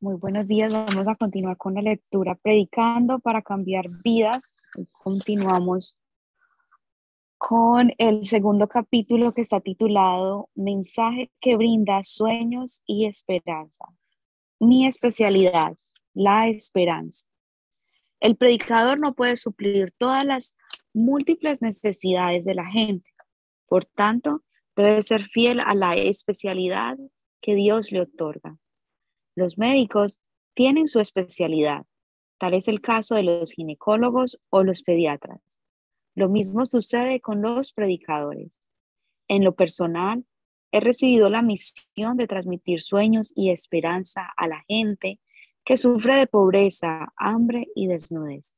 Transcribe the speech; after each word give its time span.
Muy 0.00 0.14
buenos 0.14 0.46
días. 0.46 0.72
Vamos 0.72 1.08
a 1.08 1.16
continuar 1.16 1.56
con 1.56 1.74
la 1.74 1.82
lectura 1.82 2.36
Predicando 2.36 3.18
para 3.18 3.42
cambiar 3.42 3.86
vidas. 4.04 4.56
continuamos 4.92 5.98
con 7.36 7.92
el 7.98 8.24
segundo 8.24 8.68
capítulo 8.68 9.34
que 9.34 9.40
está 9.40 9.60
titulado 9.60 10.50
Mensaje 10.54 11.32
que 11.40 11.56
brinda 11.56 12.04
sueños 12.04 12.80
y 12.86 13.06
esperanza. 13.06 13.86
Mi 14.60 14.86
especialidad, 14.86 15.76
la 16.14 16.46
esperanza. 16.46 17.26
El 18.20 18.36
predicador 18.36 19.00
no 19.00 19.16
puede 19.16 19.34
suplir 19.34 19.92
todas 19.98 20.24
las 20.24 20.56
múltiples 20.94 21.60
necesidades 21.60 22.44
de 22.44 22.54
la 22.54 22.66
gente. 22.66 23.10
Por 23.66 23.84
tanto, 23.84 24.44
debe 24.76 25.02
ser 25.02 25.24
fiel 25.32 25.58
a 25.58 25.74
la 25.74 25.96
especialidad 25.96 26.96
que 27.40 27.56
Dios 27.56 27.90
le 27.90 28.02
otorga. 28.02 28.58
Los 29.38 29.56
médicos 29.56 30.20
tienen 30.54 30.88
su 30.88 30.98
especialidad. 30.98 31.86
Tal 32.38 32.54
es 32.54 32.66
el 32.66 32.80
caso 32.80 33.14
de 33.14 33.22
los 33.22 33.52
ginecólogos 33.52 34.40
o 34.50 34.64
los 34.64 34.82
pediatras. 34.82 35.60
Lo 36.16 36.28
mismo 36.28 36.66
sucede 36.66 37.20
con 37.20 37.40
los 37.40 37.72
predicadores. 37.72 38.50
En 39.28 39.44
lo 39.44 39.54
personal, 39.54 40.24
he 40.72 40.80
recibido 40.80 41.30
la 41.30 41.42
misión 41.42 42.16
de 42.16 42.26
transmitir 42.26 42.82
sueños 42.82 43.32
y 43.36 43.50
esperanza 43.50 44.28
a 44.36 44.48
la 44.48 44.64
gente 44.66 45.20
que 45.64 45.76
sufre 45.76 46.16
de 46.16 46.26
pobreza, 46.26 47.12
hambre 47.16 47.68
y 47.76 47.86
desnudez. 47.86 48.56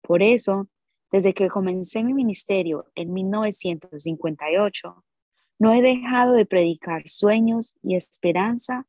Por 0.00 0.22
eso, 0.22 0.70
desde 1.12 1.34
que 1.34 1.50
comencé 1.50 2.02
mi 2.04 2.14
ministerio 2.14 2.90
en 2.94 3.12
1958, 3.12 5.04
no 5.58 5.74
he 5.74 5.82
dejado 5.82 6.32
de 6.32 6.46
predicar 6.46 7.06
sueños 7.06 7.76
y 7.82 7.96
esperanza 7.96 8.86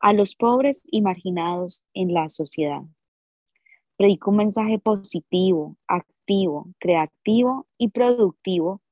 a 0.00 0.12
los 0.12 0.34
pobres 0.36 0.82
y 0.90 1.02
marginados 1.02 1.82
en 1.94 2.12
la 2.12 2.28
sociedad. 2.28 2.82
Predico 3.96 4.30
un 4.30 4.38
mensaje 4.38 4.78
positivo, 4.78 5.76
activo, 5.86 6.68
creativo 6.78 7.66
y 7.78 7.88
productivo 7.88 8.82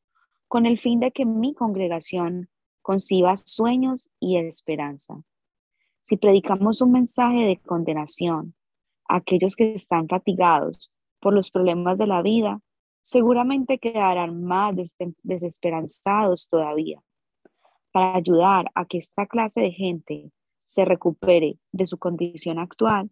con 0.49 0.67
el 0.67 0.79
fin 0.79 1.01
de 1.01 1.11
que 1.11 1.25
mi 1.25 1.55
congregación 1.55 2.49
conciba 2.83 3.37
sueños 3.37 4.11
y 4.21 4.37
esperanza. 4.37 5.23
Si 6.03 6.17
predicamos 6.17 6.83
un 6.83 6.93
mensaje 6.93 7.47
de 7.47 7.57
condenación 7.59 8.55
a 9.09 9.17
aquellos 9.17 9.57
que 9.57 9.75
están 9.75 10.09
fatigados 10.09 10.93
por 11.21 11.33
los 11.33 11.51
problemas 11.51 11.97
de 11.97 12.07
la 12.07 12.23
vida, 12.23 12.61
seguramente 13.01 13.79
quedarán 13.79 14.43
más 14.43 14.75
desesperanzados 15.23 16.48
todavía. 16.48 17.03
Para 17.93 18.17
ayudar 18.17 18.71
a 18.75 18.85
que 18.85 18.98
esta 18.98 19.27
clase 19.27 19.61
de 19.61 19.73
gente 19.73 20.33
se 20.73 20.87
recupere 20.87 21.59
de 21.70 21.84
su 21.84 21.98
condición 21.98 22.59
actual, 22.59 23.11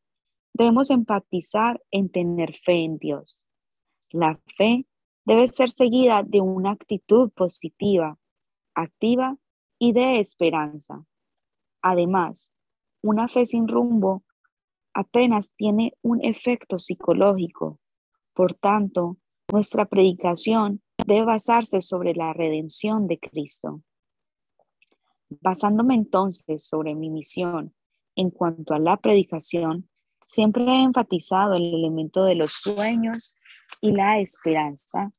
debemos 0.55 0.89
empatizar 0.89 1.83
en 1.91 2.09
tener 2.09 2.57
fe 2.57 2.85
en 2.85 2.97
Dios. 2.97 3.45
La 4.11 4.41
fe 4.57 4.87
debe 5.27 5.47
ser 5.47 5.69
seguida 5.69 6.23
de 6.23 6.41
una 6.41 6.71
actitud 6.71 7.31
positiva, 7.33 8.19
activa 8.75 9.37
y 9.79 9.93
de 9.93 10.21
esperanza. 10.21 11.05
Además, 11.83 12.51
una 13.03 13.29
fe 13.29 13.45
sin 13.45 13.69
rumbo 13.69 14.25
apenas 14.95 15.53
tiene 15.55 15.93
un 16.01 16.25
efecto 16.25 16.79
psicológico. 16.79 17.79
Por 18.33 18.55
tanto, 18.55 19.19
nuestra 19.53 19.85
predicación 19.85 20.83
debe 21.07 21.27
basarse 21.27 21.83
sobre 21.83 22.15
la 22.15 22.33
redención 22.33 23.07
de 23.07 23.19
Cristo. 23.19 23.83
Basándome 25.41 25.95
entonces 25.95 26.65
sobre 26.65 26.95
mi 26.95 27.09
misión 27.09 27.75
en 28.17 28.31
cuanto 28.31 28.75
a 28.75 28.79
la 28.79 28.97
predicación, 28.97 29.89
siempre 30.27 30.65
he 30.65 30.83
enfatizado 30.83 31.55
el 31.55 31.73
elemento 31.75 32.25
de 32.25 32.35
los 32.35 32.53
sueños 32.53 33.37
y 33.81 33.93
la 33.93 34.19
esperanza. 34.19 35.13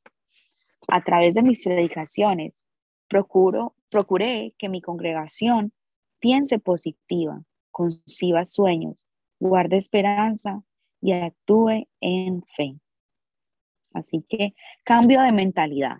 A 0.88 1.02
través 1.02 1.34
de 1.34 1.42
mis 1.42 1.64
predicaciones, 1.64 2.60
procuro, 3.08 3.74
procuré 3.88 4.54
que 4.58 4.68
mi 4.68 4.80
congregación 4.80 5.72
piense 6.18 6.58
positiva, 6.58 7.42
conciba 7.70 8.44
sueños, 8.44 9.06
guarde 9.40 9.76
esperanza 9.76 10.62
y 11.00 11.12
actúe 11.12 11.88
en 12.00 12.42
fe. 12.56 12.78
Así 13.92 14.24
que 14.28 14.54
cambio 14.84 15.20
de 15.22 15.32
mentalidad. 15.32 15.96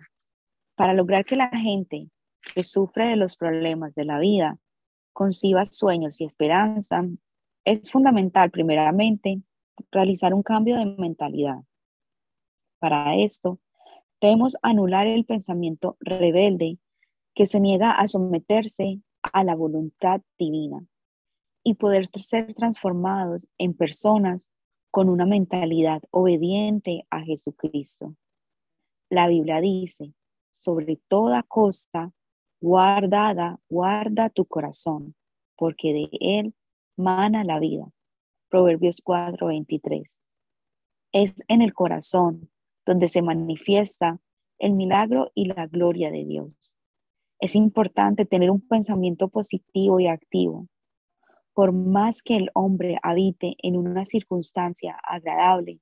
Para 0.75 0.93
lograr 0.93 1.25
que 1.25 1.35
la 1.35 1.49
gente 1.49 2.09
que 2.53 2.63
sufre 2.63 3.05
de 3.05 3.15
los 3.15 3.35
problemas 3.35 3.95
de 3.95 4.05
la 4.05 4.19
vida 4.19 4.59
conciba 5.13 5.65
sueños 5.65 6.19
y 6.19 6.25
esperanza, 6.25 7.05
es 7.65 7.91
fundamental 7.91 8.51
primeramente 8.51 9.41
realizar 9.91 10.33
un 10.33 10.43
cambio 10.43 10.77
de 10.77 10.85
mentalidad. 10.85 11.63
Para 12.79 13.15
esto, 13.15 13.59
debemos 14.19 14.57
anular 14.61 15.07
el 15.07 15.25
pensamiento 15.25 15.97
rebelde 15.99 16.79
que 17.33 17.45
se 17.45 17.59
niega 17.59 17.91
a 17.91 18.07
someterse 18.07 18.99
a 19.21 19.43
la 19.43 19.55
voluntad 19.55 20.21
divina 20.37 20.85
y 21.63 21.75
poder 21.75 22.09
ser 22.19 22.53
transformados 22.53 23.47
en 23.57 23.73
personas 23.73 24.49
con 24.91 25.09
una 25.09 25.25
mentalidad 25.25 26.03
obediente 26.11 27.07
a 27.09 27.21
Jesucristo. 27.21 28.15
La 29.09 29.27
Biblia 29.27 29.61
dice, 29.61 30.13
sobre 30.51 30.97
toda 31.07 31.43
cosa, 31.43 32.11
guardada, 32.63 33.59
guarda 33.67 34.29
tu 34.29 34.45
corazón, 34.45 35.15
porque 35.57 35.91
de 35.91 36.07
él 36.21 36.55
mana 36.95 37.43
la 37.43 37.59
vida. 37.59 37.91
Proverbios 38.49 39.01
4:23. 39.03 40.21
Es 41.11 41.43
en 41.49 41.61
el 41.61 41.73
corazón 41.73 42.49
donde 42.85 43.09
se 43.09 43.21
manifiesta 43.21 44.21
el 44.59 44.75
milagro 44.75 45.29
y 45.35 45.47
la 45.47 45.67
gloria 45.67 46.09
de 46.09 46.23
Dios. 46.23 46.73
Es 47.41 47.53
importante 47.55 48.23
tener 48.23 48.49
un 48.49 48.65
pensamiento 48.65 49.27
positivo 49.27 49.99
y 49.99 50.07
activo. 50.07 50.69
Por 51.53 51.73
más 51.73 52.23
que 52.23 52.37
el 52.37 52.49
hombre 52.53 52.97
habite 53.03 53.55
en 53.57 53.75
una 53.75 54.05
circunstancia 54.05 54.97
agradable, 55.03 55.81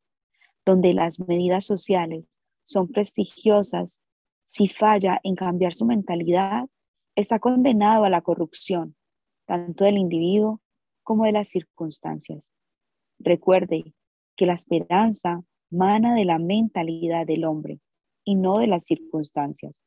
donde 0.65 0.95
las 0.95 1.19
medidas 1.19 1.63
sociales 1.63 2.27
son 2.63 2.87
prestigiosas 2.87 4.01
si 4.51 4.67
falla 4.67 5.17
en 5.23 5.35
cambiar 5.35 5.73
su 5.73 5.85
mentalidad, 5.85 6.67
está 7.15 7.39
condenado 7.39 8.03
a 8.03 8.09
la 8.09 8.19
corrupción, 8.19 8.97
tanto 9.45 9.85
del 9.85 9.97
individuo 9.97 10.59
como 11.03 11.23
de 11.23 11.31
las 11.31 11.47
circunstancias. 11.47 12.51
Recuerde 13.17 13.93
que 14.35 14.45
la 14.45 14.53
esperanza 14.53 15.41
mana 15.69 16.15
de 16.15 16.25
la 16.25 16.37
mentalidad 16.37 17.25
del 17.25 17.45
hombre 17.45 17.79
y 18.25 18.35
no 18.35 18.57
de 18.57 18.67
las 18.67 18.83
circunstancias. 18.83 19.81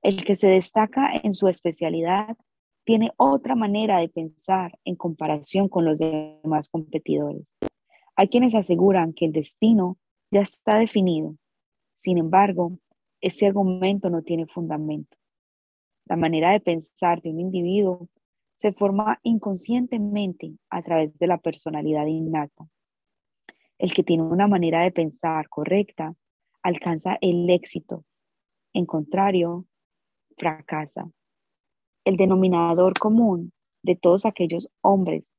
El 0.00 0.24
que 0.24 0.36
se 0.36 0.46
destaca 0.46 1.10
en 1.20 1.34
su 1.34 1.48
especialidad 1.48 2.36
tiene 2.84 3.10
otra 3.16 3.56
manera 3.56 3.98
de 3.98 4.08
pensar 4.08 4.78
en 4.84 4.94
comparación 4.94 5.68
con 5.68 5.84
los 5.84 5.98
demás 5.98 6.68
competidores. 6.68 7.52
Hay 8.14 8.28
quienes 8.28 8.54
aseguran 8.54 9.12
que 9.12 9.26
el 9.26 9.32
destino 9.32 9.98
ya 10.30 10.42
está 10.42 10.78
definido. 10.78 11.34
Sin 11.96 12.16
embargo, 12.16 12.78
ese 13.20 13.46
argumento 13.46 14.10
no 14.10 14.22
tiene 14.22 14.46
fundamento. 14.46 15.16
La 16.06 16.16
manera 16.16 16.52
de 16.52 16.60
pensar 16.60 17.22
de 17.22 17.30
un 17.30 17.40
individuo 17.40 18.08
se 18.56 18.72
forma 18.72 19.20
inconscientemente 19.22 20.52
a 20.68 20.82
través 20.82 21.16
de 21.18 21.26
la 21.26 21.38
personalidad 21.38 22.06
innata. 22.06 22.68
El 23.78 23.94
que 23.94 24.02
tiene 24.02 24.22
una 24.22 24.46
manera 24.46 24.82
de 24.82 24.92
pensar 24.92 25.48
correcta 25.48 26.14
alcanza 26.62 27.16
el 27.20 27.48
éxito. 27.48 28.04
En 28.74 28.84
contrario, 28.84 29.66
fracasa. 30.36 31.10
El 32.04 32.16
denominador 32.16 32.98
común 32.98 33.52
de 33.82 33.96
todos 33.96 34.26
aquellos 34.26 34.68
hombres 34.82 35.32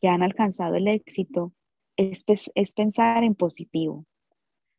que 0.00 0.08
han 0.08 0.22
alcanzado 0.22 0.76
el 0.76 0.86
éxito 0.88 1.52
es, 1.96 2.24
es 2.54 2.74
pensar 2.74 3.24
en 3.24 3.34
positivo. 3.34 4.04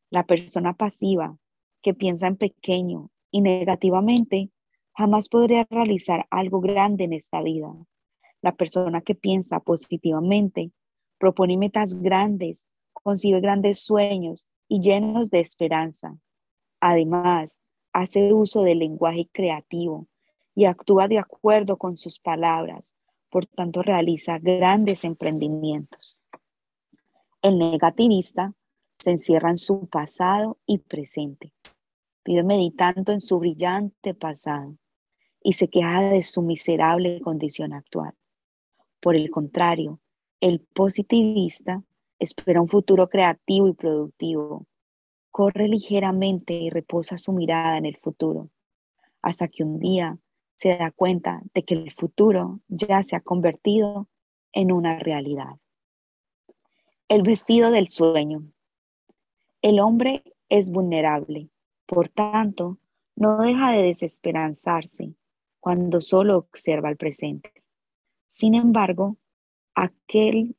La 0.10 0.26
persona 0.26 0.74
pasiva 0.74 1.38
que 1.82 1.94
piensa 1.94 2.28
en 2.28 2.38
pequeño 2.38 3.10
y 3.32 3.42
negativamente 3.42 4.50
jamás 4.94 5.30
podría 5.30 5.66
realizar 5.70 6.28
algo 6.30 6.60
grande 6.60 7.06
en 7.06 7.14
esta 7.14 7.42
vida. 7.42 7.74
La 8.42 8.54
persona 8.54 9.02
que 9.02 9.16
piensa 9.16 9.60
positivamente 9.60 10.72
propone 11.18 11.58
metas 11.58 12.02
grandes, 12.02 12.68
concibe 12.94 13.42
grandes 13.42 13.82
sueños 13.82 14.48
y 14.68 14.82
llenos 14.82 15.30
de 15.30 15.40
esperanza. 15.40 16.18
Además, 16.80 17.62
hace 17.94 18.34
uso 18.34 18.64
del 18.64 18.80
lenguaje 18.80 19.30
creativo 19.32 20.08
y 20.56 20.66
actúa 20.66 21.08
de 21.08 21.20
acuerdo 21.20 21.78
con 21.78 21.98
sus 21.98 22.20
palabras, 22.20 22.96
por 23.30 23.46
tanto 23.46 23.82
realiza 23.82 24.40
grandes 24.40 25.04
emprendimientos. 25.04 26.20
El 27.42 27.58
negativista 27.58 28.54
se 29.00 29.12
encierra 29.12 29.50
en 29.50 29.58
su 29.58 29.88
pasado 29.88 30.58
y 30.66 30.80
presente 30.80 31.54
vive 32.30 32.44
meditando 32.44 33.12
en 33.12 33.22
su 33.22 33.40
brillante 33.40 34.14
pasado 34.14 34.76
y 35.42 35.54
se 35.54 35.68
queja 35.68 36.02
de 36.02 36.22
su 36.22 36.44
miserable 36.44 37.22
condición 37.22 37.74
actual. 37.74 38.14
Por 39.02 39.16
el 39.16 39.32
contrario, 39.32 40.00
El 40.42 40.62
positivista 40.62 41.84
espera 42.18 42.62
un 42.62 42.70
futuro 42.70 43.10
creativo 43.10 43.68
y 43.68 43.74
productivo. 43.74 44.68
Corre 45.32 45.68
ligeramente 45.68 46.54
y 46.54 46.70
reposa 46.70 47.18
su 47.18 47.34
mirada 47.34 47.78
en 47.78 47.86
el 47.86 47.98
futuro, 47.98 48.50
hasta 49.22 49.50
que 49.50 49.64
un 49.64 49.80
día 49.80 50.18
se 50.56 50.78
da 50.78 50.92
cuenta 50.92 51.42
de 51.54 51.64
que 51.64 51.74
el 51.74 51.92
futuro 51.92 52.62
ya 52.70 53.04
se 53.04 53.18
ha 53.18 53.22
convertido 53.22 54.08
en 54.54 54.72
una 54.72 55.00
realidad. 55.00 55.58
El 57.10 57.24
vestido 57.24 57.70
del 57.72 57.90
sueño. 57.90 58.44
El 59.62 59.82
hombre 59.82 60.24
es 60.48 60.72
vulnerable, 60.72 61.50
por 61.86 62.08
tanto, 62.08 62.78
no 63.18 63.42
deja 63.42 63.72
de 63.74 63.84
desesperanzarse 63.84 65.16
cuando 65.60 66.00
solo 66.00 66.38
observa 66.38 66.90
el 66.90 66.96
presente. 66.96 67.52
Sin 68.30 68.56
embargo, 68.56 69.18
aquel 69.76 70.56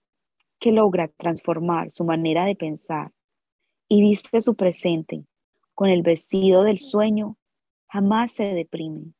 que 0.59 0.73
logra 0.73 1.09
transformar 1.09 1.91
su 1.91 2.05
manera 2.05 2.45
de 2.45 2.57
pensar 2.57 3.13
y 3.89 4.03
viste 4.03 4.43
su 4.43 4.55
presente 4.55 5.25
con 5.75 5.89
el 5.89 6.03
vestido 6.03 6.63
del 6.63 6.79
sueño, 6.79 7.39
jamás 7.89 8.33
se 8.33 8.53
deprime. 8.53 9.15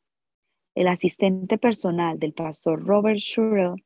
El 0.75 0.89
asistente 0.89 1.57
personal 1.57 2.19
del 2.19 2.35
pastor 2.35 2.85
Robert 2.85 3.19
Shurrell 3.19 3.83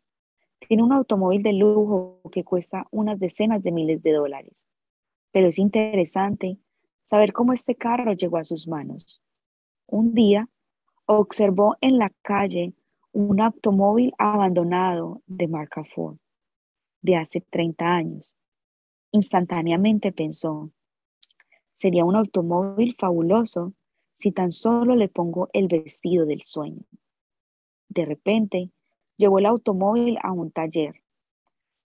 tiene 0.67 0.82
un 0.82 0.93
automóvil 0.93 1.44
de 1.44 1.52
lujo 1.52 2.20
que 2.32 2.43
cuesta 2.43 2.88
unas 2.91 3.20
decenas 3.20 3.62
de 3.62 3.70
miles 3.70 4.02
de 4.02 4.11
dólares. 4.11 4.67
Pero 5.35 5.49
es 5.49 5.59
interesante 5.59 6.59
saber 7.05 7.33
cómo 7.33 7.53
este 7.53 7.75
carro 7.75 8.13
llegó 8.13 8.37
a 8.37 8.45
sus 8.45 8.69
manos. 8.69 9.21
Un 9.85 10.15
día 10.15 10.49
observó 11.07 11.77
en 11.81 11.99
la 11.99 12.13
calle 12.23 12.73
un 13.11 13.41
automóvil 13.41 14.13
abandonado 14.17 15.23
de 15.27 15.49
marca 15.49 15.83
Ford 15.83 16.19
de 17.03 17.17
hace 17.17 17.41
30 17.41 17.85
años. 17.85 18.37
Instantáneamente 19.11 20.13
pensó, 20.13 20.71
sería 21.75 22.05
un 22.05 22.15
automóvil 22.15 22.95
fabuloso 22.97 23.75
si 24.15 24.31
tan 24.31 24.53
solo 24.53 24.95
le 24.95 25.09
pongo 25.09 25.49
el 25.53 25.67
vestido 25.67 26.27
del 26.27 26.43
sueño. 26.43 26.85
De 27.89 28.05
repente, 28.05 28.71
llevó 29.17 29.41
el 29.41 29.47
automóvil 29.47 30.17
a 30.23 30.31
un 30.31 30.53
taller, 30.53 30.95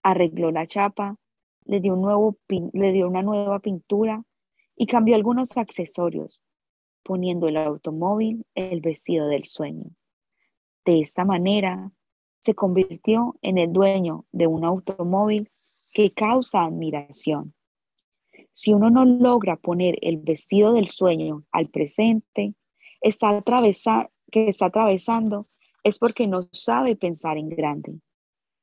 arregló 0.04 0.52
la 0.52 0.68
chapa, 0.68 1.16
le 1.64 1.80
dio, 1.80 1.94
un 1.94 2.02
nuevo 2.02 2.36
le 2.48 2.92
dio 2.92 3.06
una 3.06 3.22
nueva 3.22 3.60
pintura 3.60 4.24
y 4.76 4.86
cambió 4.86 5.14
algunos 5.14 5.56
accesorios, 5.56 6.42
poniendo 7.02 7.48
el 7.48 7.56
automóvil 7.56 8.44
el 8.54 8.80
vestido 8.80 9.26
del 9.28 9.46
sueño. 9.46 9.90
De 10.84 11.00
esta 11.00 11.24
manera, 11.24 11.92
se 12.40 12.54
convirtió 12.54 13.36
en 13.42 13.58
el 13.58 13.72
dueño 13.72 14.24
de 14.32 14.46
un 14.46 14.64
automóvil 14.64 15.50
que 15.92 16.12
causa 16.12 16.64
admiración. 16.64 17.54
Si 18.52 18.72
uno 18.72 18.90
no 18.90 19.04
logra 19.04 19.56
poner 19.56 19.98
el 20.00 20.18
vestido 20.18 20.72
del 20.72 20.88
sueño 20.88 21.44
al 21.52 21.68
presente, 21.68 22.54
está 23.00 23.42
que 24.30 24.48
está 24.48 24.66
atravesando 24.66 25.48
es 25.82 25.98
porque 25.98 26.26
no 26.26 26.48
sabe 26.52 26.96
pensar 26.96 27.38
en 27.38 27.48
grande. 27.48 28.00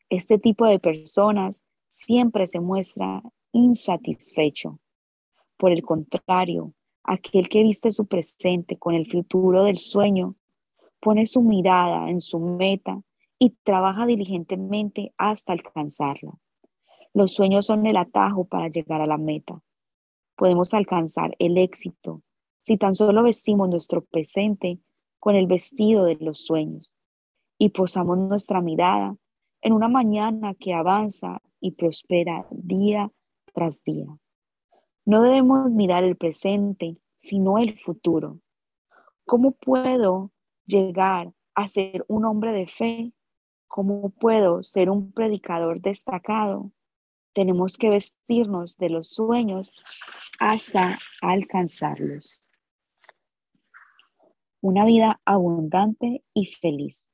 Este 0.10 0.38
tipo 0.38 0.66
de 0.66 0.80
personas 0.80 1.64
siempre 1.88 2.48
se 2.48 2.60
muestra 2.60 3.22
insatisfecho. 3.52 4.80
Por 5.58 5.72
el 5.72 5.82
contrario, 5.84 6.74
aquel 7.04 7.50
que 7.50 7.64
viste 7.64 7.92
su 7.92 8.06
presente 8.06 8.78
con 8.78 8.94
el 8.94 9.10
futuro 9.10 9.64
del 9.64 9.80
sueño, 9.80 10.36
pone 11.00 11.26
su 11.26 11.42
mirada 11.42 12.10
en 12.10 12.22
su 12.22 12.40
meta 12.40 13.02
y 13.40 13.52
trabaja 13.64 14.06
diligentemente 14.06 15.14
hasta 15.18 15.54
alcanzarla. 15.54 16.34
Los 17.14 17.34
sueños 17.34 17.66
son 17.66 17.86
el 17.86 17.98
atajo 17.98 18.46
para 18.46 18.68
llegar 18.68 19.02
a 19.02 19.08
la 19.08 19.18
meta. 19.18 19.62
Podemos 20.36 20.74
alcanzar 20.74 21.36
el 21.40 21.58
éxito 21.58 22.22
si 22.62 22.78
tan 22.78 22.96
solo 22.96 23.24
vestimos 23.24 23.70
nuestro 23.70 24.04
presente 24.04 24.80
con 25.20 25.36
el 25.36 25.48
vestido 25.48 26.04
de 26.04 26.18
los 26.20 26.46
sueños 26.46 26.94
y 27.58 27.70
posamos 27.70 28.18
nuestra 28.18 28.62
mirada 28.62 29.16
en 29.62 29.74
una 29.74 29.88
mañana 29.88 30.54
que 30.54 30.74
avanza 30.74 31.42
y 31.60 31.72
prospera 31.72 32.48
día 32.52 33.12
tras 33.54 33.84
día. 33.84 34.06
No 35.06 35.22
debemos 35.22 35.72
mirar 35.72 36.04
el 36.04 36.18
presente, 36.18 36.98
sino 37.16 37.58
el 37.58 37.80
futuro. 37.80 38.40
¿Cómo 39.26 39.52
puedo 39.52 40.32
llegar 40.66 41.34
a 41.56 41.68
ser 41.68 42.06
un 42.08 42.26
hombre 42.26 42.52
de 42.52 42.68
fe? 42.68 43.14
¿Cómo 43.68 44.10
puedo 44.10 44.64
ser 44.64 44.90
un 44.90 45.12
predicador 45.12 45.82
destacado? 45.82 46.72
Tenemos 47.34 47.78
que 47.78 47.90
vestirnos 47.90 48.78
de 48.78 48.90
los 48.90 49.10
sueños 49.10 49.74
hasta 50.40 50.98
alcanzarlos. 51.22 52.44
Una 54.62 54.86
vida 54.86 55.22
abundante 55.26 56.24
y 56.34 56.48
feliz. 56.48 57.10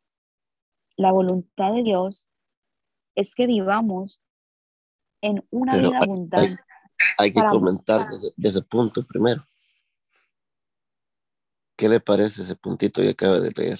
La 0.95 1.11
voluntad 1.11 1.73
de 1.73 1.83
Dios 1.83 2.27
es 3.15 3.35
que 3.35 3.47
vivamos 3.47 4.21
en 5.23 5.47
una 5.51 5.77
vida 5.77 5.99
abundante. 5.99 6.61
Hay, 7.17 7.31
que 7.31 7.41
comentar 7.41 8.07
desde, 8.09 8.29
desde, 8.35 8.59
el 8.59 8.65
punto 8.65 9.03
primero. 9.07 9.41
¿Qué 11.77 11.89
le 11.89 11.99
parece 11.99 12.43
ese 12.43 12.55
puntito 12.55 13.01
que 13.01 13.09
acaba 13.09 13.39
de 13.39 13.51
leer? 13.51 13.79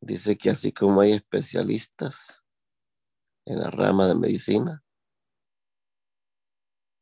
Dice 0.00 0.38
que 0.38 0.50
así 0.50 0.72
como 0.72 1.00
hay 1.00 1.12
especialistas 1.12 2.44
en 3.44 3.60
la 3.60 3.70
rama 3.70 4.06
de 4.06 4.14
medicina, 4.14 4.84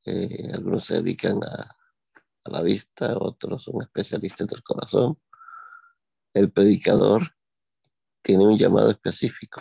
eh, 0.07 0.51
algunos 0.55 0.87
se 0.87 0.95
dedican 0.95 1.39
a, 1.45 1.77
a 2.45 2.51
la 2.51 2.63
vista, 2.63 3.17
otros 3.19 3.65
son 3.65 3.83
especialistas 3.83 4.47
del 4.47 4.63
corazón. 4.63 5.21
El 6.33 6.51
predicador 6.51 7.37
tiene 8.23 8.47
un 8.47 8.57
llamado 8.57 8.91
específico. 8.91 9.61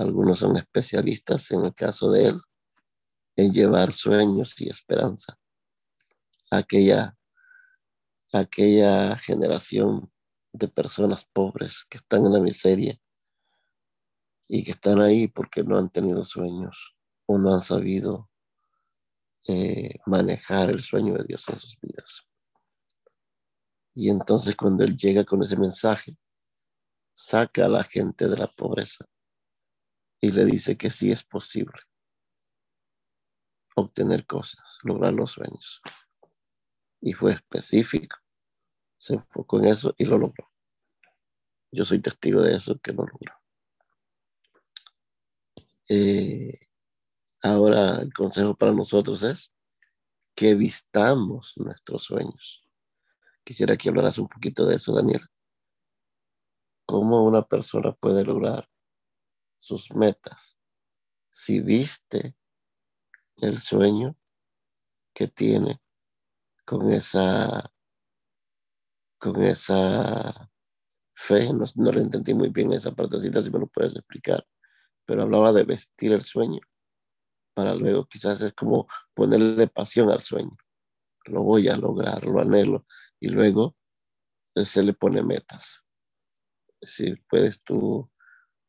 Algunos 0.00 0.38
son 0.38 0.56
especialistas, 0.56 1.50
en 1.50 1.66
el 1.66 1.74
caso 1.74 2.10
de 2.10 2.28
él, 2.28 2.40
en 3.36 3.52
llevar 3.52 3.92
sueños 3.92 4.58
y 4.58 4.70
esperanza 4.70 5.38
a 6.50 6.56
aquella, 6.56 7.18
aquella 8.32 9.18
generación 9.18 10.10
de 10.54 10.68
personas 10.68 11.26
pobres 11.30 11.84
que 11.84 11.98
están 11.98 12.24
en 12.24 12.32
la 12.32 12.40
miseria 12.40 12.98
y 14.48 14.64
que 14.64 14.70
están 14.70 15.02
ahí 15.02 15.28
porque 15.28 15.62
no 15.62 15.76
han 15.76 15.90
tenido 15.90 16.24
sueños 16.24 16.96
o 17.26 17.36
no 17.36 17.52
han 17.52 17.60
sabido 17.60 18.30
eh, 19.48 19.96
manejar 20.06 20.70
el 20.70 20.80
sueño 20.80 21.12
de 21.12 21.24
Dios 21.24 21.46
en 21.50 21.58
sus 21.58 21.78
vidas. 21.78 22.26
Y 23.94 24.08
entonces 24.08 24.56
cuando 24.56 24.82
Él 24.82 24.96
llega 24.96 25.26
con 25.26 25.42
ese 25.42 25.58
mensaje, 25.58 26.16
saca 27.12 27.66
a 27.66 27.68
la 27.68 27.84
gente 27.84 28.28
de 28.28 28.38
la 28.38 28.46
pobreza 28.46 29.04
y 30.20 30.32
le 30.32 30.44
dice 30.44 30.76
que 30.76 30.90
sí 30.90 31.10
es 31.10 31.24
posible 31.24 31.78
obtener 33.76 34.26
cosas, 34.26 34.78
lograr 34.82 35.12
los 35.14 35.32
sueños. 35.32 35.80
Y 37.00 37.14
fue 37.14 37.32
específico 37.32 38.16
se 39.00 39.14
enfocó 39.14 39.58
en 39.58 39.64
eso 39.64 39.94
y 39.96 40.04
lo 40.04 40.18
logró. 40.18 40.50
Yo 41.72 41.84
soy 41.84 42.02
testigo 42.02 42.42
de 42.42 42.54
eso 42.54 42.78
que 42.78 42.92
lo 42.92 43.06
logró. 43.06 43.34
Eh, 45.88 46.60
ahora 47.42 48.02
el 48.02 48.12
consejo 48.12 48.54
para 48.54 48.72
nosotros 48.72 49.22
es 49.22 49.54
que 50.34 50.54
vistamos 50.54 51.54
nuestros 51.56 52.04
sueños. 52.04 52.68
Quisiera 53.42 53.76
que 53.76 53.88
hablaras 53.88 54.18
un 54.18 54.28
poquito 54.28 54.66
de 54.66 54.76
eso, 54.76 54.94
Daniel. 54.94 55.22
¿Cómo 56.84 57.24
una 57.24 57.42
persona 57.42 57.92
puede 57.92 58.22
lograr 58.22 58.68
sus 59.60 59.94
metas 59.94 60.56
si 61.30 61.60
viste 61.60 62.36
el 63.36 63.58
sueño 63.60 64.16
que 65.14 65.28
tiene 65.28 65.80
con 66.66 66.90
esa 66.92 67.72
con 69.18 69.42
esa 69.42 70.50
fe, 71.14 71.52
no, 71.52 71.64
no 71.74 71.92
le 71.92 72.00
entendí 72.00 72.32
muy 72.32 72.48
bien 72.48 72.72
esa 72.72 72.92
partecita, 72.92 73.42
si 73.42 73.50
me 73.50 73.58
lo 73.58 73.66
puedes 73.66 73.94
explicar, 73.94 74.46
pero 75.04 75.22
hablaba 75.22 75.52
de 75.52 75.64
vestir 75.64 76.12
el 76.12 76.22
sueño, 76.22 76.60
para 77.52 77.74
luego 77.74 78.06
quizás 78.06 78.40
es 78.40 78.54
como 78.54 78.88
ponerle 79.12 79.66
pasión 79.68 80.10
al 80.10 80.22
sueño, 80.22 80.56
lo 81.26 81.42
voy 81.42 81.68
a 81.68 81.76
lograr, 81.76 82.24
lo 82.24 82.40
anhelo, 82.40 82.86
y 83.18 83.28
luego 83.28 83.76
se 84.54 84.82
le 84.82 84.94
pone 84.94 85.22
metas. 85.22 85.82
Si 86.80 87.14
puedes 87.28 87.62
tú 87.62 88.10
eh, 88.16 88.19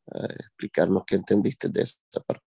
explicarnos 0.06 1.04
qué 1.06 1.16
entendiste 1.16 1.68
de 1.68 1.82
esa 1.82 2.20
parte. 2.26 2.44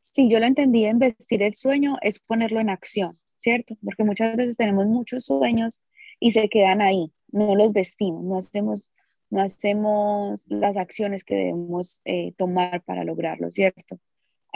Sí, 0.00 0.28
yo 0.28 0.38
lo 0.40 0.46
entendí 0.46 0.84
en 0.84 0.98
vestir 0.98 1.42
el 1.42 1.54
sueño 1.54 1.96
es 2.02 2.18
ponerlo 2.18 2.60
en 2.60 2.68
acción, 2.68 3.18
¿cierto? 3.38 3.76
Porque 3.82 4.04
muchas 4.04 4.36
veces 4.36 4.58
tenemos 4.58 4.86
muchos 4.86 5.24
sueños 5.24 5.80
y 6.20 6.32
se 6.32 6.48
quedan 6.48 6.82
ahí, 6.82 7.12
no 7.30 7.56
los 7.56 7.72
vestimos, 7.72 8.22
no 8.22 8.36
hacemos, 8.36 8.92
no 9.30 9.40
hacemos 9.40 10.44
las 10.48 10.76
acciones 10.76 11.24
que 11.24 11.34
debemos 11.34 12.02
eh, 12.04 12.32
tomar 12.36 12.82
para 12.82 13.04
lograrlo, 13.04 13.50
¿cierto? 13.50 13.98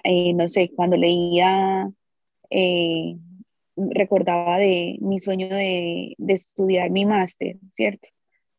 Eh, 0.04 0.34
no 0.34 0.46
sé, 0.46 0.70
cuando 0.74 0.96
leía, 0.96 1.90
eh, 2.50 3.16
recordaba 3.76 4.58
de 4.58 4.98
mi 5.00 5.20
sueño 5.20 5.48
de, 5.48 6.16
estudiar 6.28 6.90
mi 6.90 7.06
máster, 7.06 7.56
¿cierto? 7.72 8.08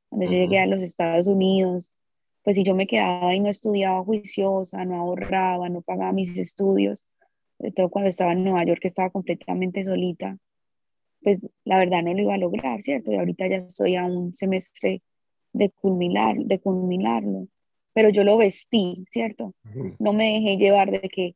Cuando 0.10 0.26
yo 0.26 0.32
llegué 0.32 0.60
a 0.60 0.68
los 0.68 0.84
Estados 0.84 1.28
Unidos, 1.28 1.92
pues 2.48 2.56
si 2.56 2.64
yo 2.64 2.76
me 2.76 2.88
quedaba 2.88 3.36
y 3.36 3.42
no 3.42 3.50
estudiaba 3.50 4.02
juiciosa, 4.06 4.86
no 4.86 4.96
ahorraba, 4.96 5.68
no 5.68 5.82
pagaba 5.82 6.14
mis 6.14 6.38
estudios, 6.38 7.04
sobre 7.58 7.74
todo 7.74 7.90
cuando 7.90 8.10
estaba 8.10 8.32
en 8.32 8.46
Nueva 8.46 8.64
York, 8.64 8.80
que 8.80 8.88
estaba 8.88 9.10
completamente 9.10 9.84
solita, 9.84 10.38
pues 11.22 11.42
la 11.66 11.78
verdad 11.78 12.04
no 12.04 12.14
lo 12.14 12.22
iba 12.22 12.36
a 12.36 12.38
lograr, 12.38 12.82
¿cierto? 12.84 13.12
Y 13.12 13.16
ahorita 13.16 13.48
ya 13.50 13.58
estoy 13.58 13.98
a 13.98 14.06
un 14.06 14.34
semestre 14.34 15.02
de, 15.52 15.72
culminar, 15.72 16.38
de 16.38 16.58
culminarlo, 16.62 17.50
pero 17.92 18.08
yo 18.12 18.24
lo 18.24 18.38
vestí, 18.38 19.04
¿cierto? 19.12 19.54
No 20.00 20.14
me 20.14 20.36
dejé 20.36 20.56
llevar 20.56 20.90
de 20.90 21.10
que 21.10 21.36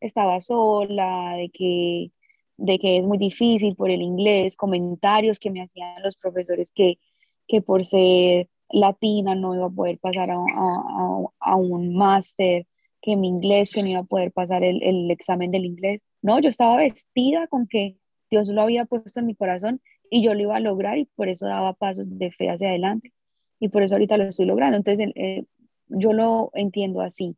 estaba 0.00 0.40
sola, 0.40 1.34
de 1.36 1.50
que, 1.50 2.10
de 2.56 2.80
que 2.80 2.96
es 2.96 3.04
muy 3.04 3.18
difícil 3.18 3.76
por 3.76 3.92
el 3.92 4.02
inglés, 4.02 4.56
comentarios 4.56 5.38
que 5.38 5.52
me 5.52 5.62
hacían 5.62 6.02
los 6.02 6.16
profesores 6.16 6.72
que, 6.72 6.98
que 7.46 7.62
por 7.62 7.84
ser 7.84 8.48
latina 8.70 9.34
no 9.34 9.54
iba 9.54 9.66
a 9.66 9.70
poder 9.70 9.98
pasar 9.98 10.30
a, 10.30 10.36
a, 10.36 11.24
a 11.40 11.56
un 11.56 11.94
máster, 11.94 12.66
que 13.00 13.16
mi 13.16 13.28
inglés, 13.28 13.70
que 13.70 13.82
no 13.82 13.88
iba 13.88 14.00
a 14.00 14.04
poder 14.04 14.32
pasar 14.32 14.64
el, 14.64 14.82
el 14.82 15.10
examen 15.10 15.50
del 15.50 15.64
inglés. 15.64 16.02
No, 16.22 16.40
yo 16.40 16.48
estaba 16.48 16.76
vestida 16.76 17.46
con 17.46 17.66
que 17.66 17.96
Dios 18.30 18.48
lo 18.48 18.62
había 18.62 18.84
puesto 18.84 19.20
en 19.20 19.26
mi 19.26 19.34
corazón 19.34 19.80
y 20.10 20.22
yo 20.22 20.34
lo 20.34 20.40
iba 20.40 20.56
a 20.56 20.60
lograr 20.60 20.98
y 20.98 21.04
por 21.04 21.28
eso 21.28 21.46
daba 21.46 21.72
pasos 21.74 22.06
de 22.08 22.30
fe 22.30 22.50
hacia 22.50 22.68
adelante 22.68 23.12
y 23.60 23.68
por 23.68 23.82
eso 23.82 23.94
ahorita 23.94 24.16
lo 24.16 24.24
estoy 24.24 24.46
logrando. 24.46 24.76
Entonces, 24.76 25.10
eh, 25.14 25.44
yo 25.88 26.12
lo 26.12 26.50
entiendo 26.54 27.00
así, 27.00 27.36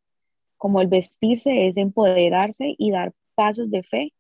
como 0.57 0.81
el 0.81 0.89
vestirse 0.89 1.69
es 1.69 1.77
empoderarse 1.77 2.75
y 2.77 2.91
dar 2.91 3.13
pasos 3.35 3.71
de 3.71 3.83
fe 3.83 4.13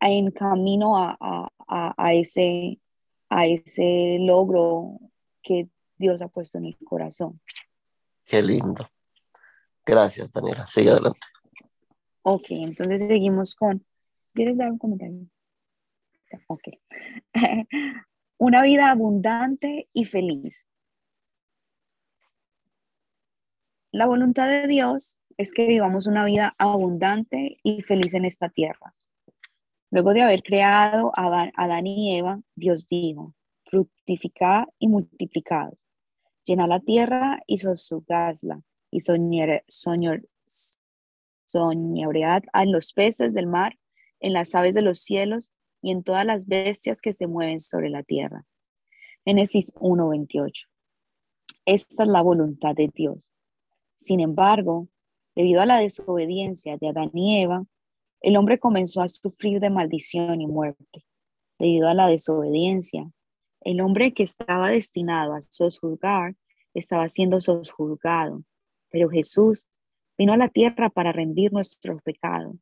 en 0.00 0.30
camino 0.30 0.96
a, 0.96 1.16
a, 1.20 1.94
a, 1.96 2.14
ese, 2.14 2.78
a 3.28 3.46
ese 3.46 4.18
logro 4.20 4.98
que 5.42 5.68
Dios 6.00 6.22
ha 6.22 6.28
puesto 6.28 6.56
en 6.56 6.64
el 6.64 6.78
corazón. 6.78 7.40
Qué 8.24 8.42
lindo. 8.42 8.88
Gracias, 9.84 10.32
Daniela. 10.32 10.66
Sigue 10.66 10.90
adelante. 10.90 11.20
Ok, 12.22 12.46
entonces 12.50 13.06
seguimos 13.06 13.54
con... 13.54 13.84
¿Quieres 14.32 14.56
dar 14.56 14.70
un 14.70 14.78
comentario? 14.78 15.26
Ok. 16.46 16.62
Una 18.38 18.62
vida 18.62 18.90
abundante 18.90 19.88
y 19.92 20.06
feliz. 20.06 20.66
La 23.92 24.06
voluntad 24.06 24.48
de 24.48 24.66
Dios 24.68 25.18
es 25.36 25.52
que 25.52 25.66
vivamos 25.66 26.06
una 26.06 26.24
vida 26.24 26.54
abundante 26.56 27.58
y 27.62 27.82
feliz 27.82 28.14
en 28.14 28.24
esta 28.24 28.48
tierra. 28.48 28.94
Luego 29.90 30.14
de 30.14 30.22
haber 30.22 30.42
creado 30.42 31.12
a 31.16 31.50
Adán 31.56 31.86
y 31.86 32.16
Eva, 32.16 32.40
Dios 32.54 32.86
dijo, 32.86 33.34
fructificad 33.64 34.64
y 34.78 34.88
multiplicad, 34.88 35.72
llena 36.44 36.66
la 36.66 36.80
tierra 36.80 37.40
y 37.46 37.58
sosúgasla, 37.58 38.62
y 38.90 39.00
soñar, 39.00 39.64
soñoread 41.44 42.42
a 42.52 42.64
los 42.64 42.92
peces 42.92 43.32
del 43.32 43.46
mar, 43.46 43.78
en 44.20 44.32
las 44.32 44.54
aves 44.54 44.74
de 44.74 44.82
los 44.82 44.98
cielos 44.98 45.52
y 45.82 45.92
en 45.92 46.02
todas 46.02 46.26
las 46.26 46.46
bestias 46.46 47.00
que 47.00 47.12
se 47.12 47.26
mueven 47.26 47.60
sobre 47.60 47.88
la 47.88 48.02
tierra. 48.02 48.44
Génesis 49.24 49.72
1:28. 49.76 50.66
Esta 51.64 52.02
es 52.02 52.08
la 52.08 52.22
voluntad 52.22 52.74
de 52.74 52.90
Dios 52.92 53.32
sin 54.00 54.20
embargo, 54.20 54.88
debido 55.36 55.60
a 55.60 55.66
la 55.66 55.78
desobediencia 55.78 56.78
de 56.78 56.88
Adán 56.88 57.10
y 57.12 57.42
Eva, 57.42 57.66
el 58.22 58.36
hombre 58.36 58.58
comenzó 58.58 59.02
a 59.02 59.08
sufrir 59.08 59.60
de 59.60 59.70
maldición 59.70 60.40
y 60.40 60.46
muerte. 60.46 61.04
Debido 61.58 61.86
a 61.86 61.94
la 61.94 62.08
desobediencia, 62.08 63.10
el 63.62 63.80
hombre 63.80 64.12
que 64.12 64.22
estaba 64.22 64.70
destinado 64.70 65.34
a 65.34 65.42
sojuzgar 65.42 66.36
estaba 66.74 67.08
siendo 67.08 67.40
sojuzgado, 67.40 68.44
pero 68.90 69.08
Jesús 69.08 69.68
vino 70.16 70.32
a 70.32 70.36
la 70.36 70.48
tierra 70.48 70.90
para 70.90 71.12
rendir 71.12 71.52
nuestro 71.52 71.98
pecado, 72.00 72.56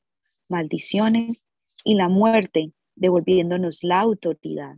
maldiciones 0.49 1.45
y 1.85 1.95
la 1.95 2.09
muerte, 2.09 2.73
devolviéndonos 2.97 3.83
la 3.83 4.01
autoridad. 4.01 4.77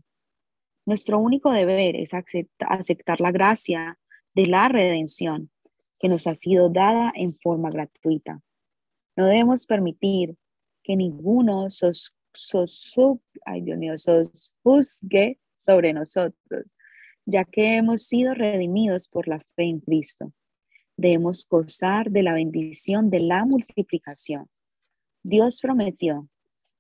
Nuestro 0.87 1.19
único 1.19 1.53
deber 1.53 1.97
es 1.97 2.13
aceptar 2.15 3.21
la 3.21 3.31
gracia 3.31 3.99
de 4.35 4.47
la 4.47 4.69
redención 4.69 5.51
que 5.99 6.09
nos 6.09 6.27
ha 6.27 6.35
sido 6.35 6.71
dada 6.71 7.13
en 7.15 7.39
forma 7.39 7.71
gratuita. 7.71 8.43
No 9.17 9.27
debemos 9.27 9.67
permitir 9.67 10.37
que 10.83 10.97
ninguno 10.97 11.69
sos, 11.71 12.15
sos, 12.33 12.95
ay 13.45 13.61
Dios 13.61 13.79
mío, 13.79 13.95
juzgue 14.63 15.39
sobre 15.61 15.93
nosotros, 15.93 16.75
ya 17.27 17.45
que 17.45 17.77
hemos 17.77 18.03
sido 18.03 18.35
redimidos 18.35 19.09
por 19.09 19.29
la 19.29 19.41
fe 19.55 19.65
en 19.65 19.81
Cristo. 19.81 20.33
Debemos 20.97 21.47
gozar 21.49 22.11
de 22.11 22.23
la 22.23 22.35
bendición 22.35 23.11
de 23.11 23.21
la 23.21 23.45
multiplicación. 23.45 24.49
Dios 25.23 25.61
prometió, 25.61 26.29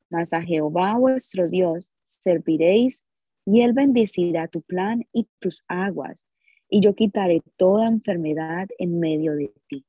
mas 0.09 0.33
a 0.33 0.43
Jehová 0.43 0.97
vuestro 0.97 1.49
Dios 1.49 1.93
serviréis 2.05 3.05
y 3.47 3.63
él 3.63 3.73
bendecirá 3.73 4.49
tu 4.49 4.63
plan 4.63 5.07
y 5.13 5.29
tus 5.39 5.65
aguas 5.69 6.27
y 6.71 6.81
yo 6.81 6.95
quitaré 6.95 7.43
toda 7.57 7.89
enfermedad 7.89 8.69
en 8.79 9.01
medio 9.01 9.35
de 9.35 9.53
ti. 9.67 9.85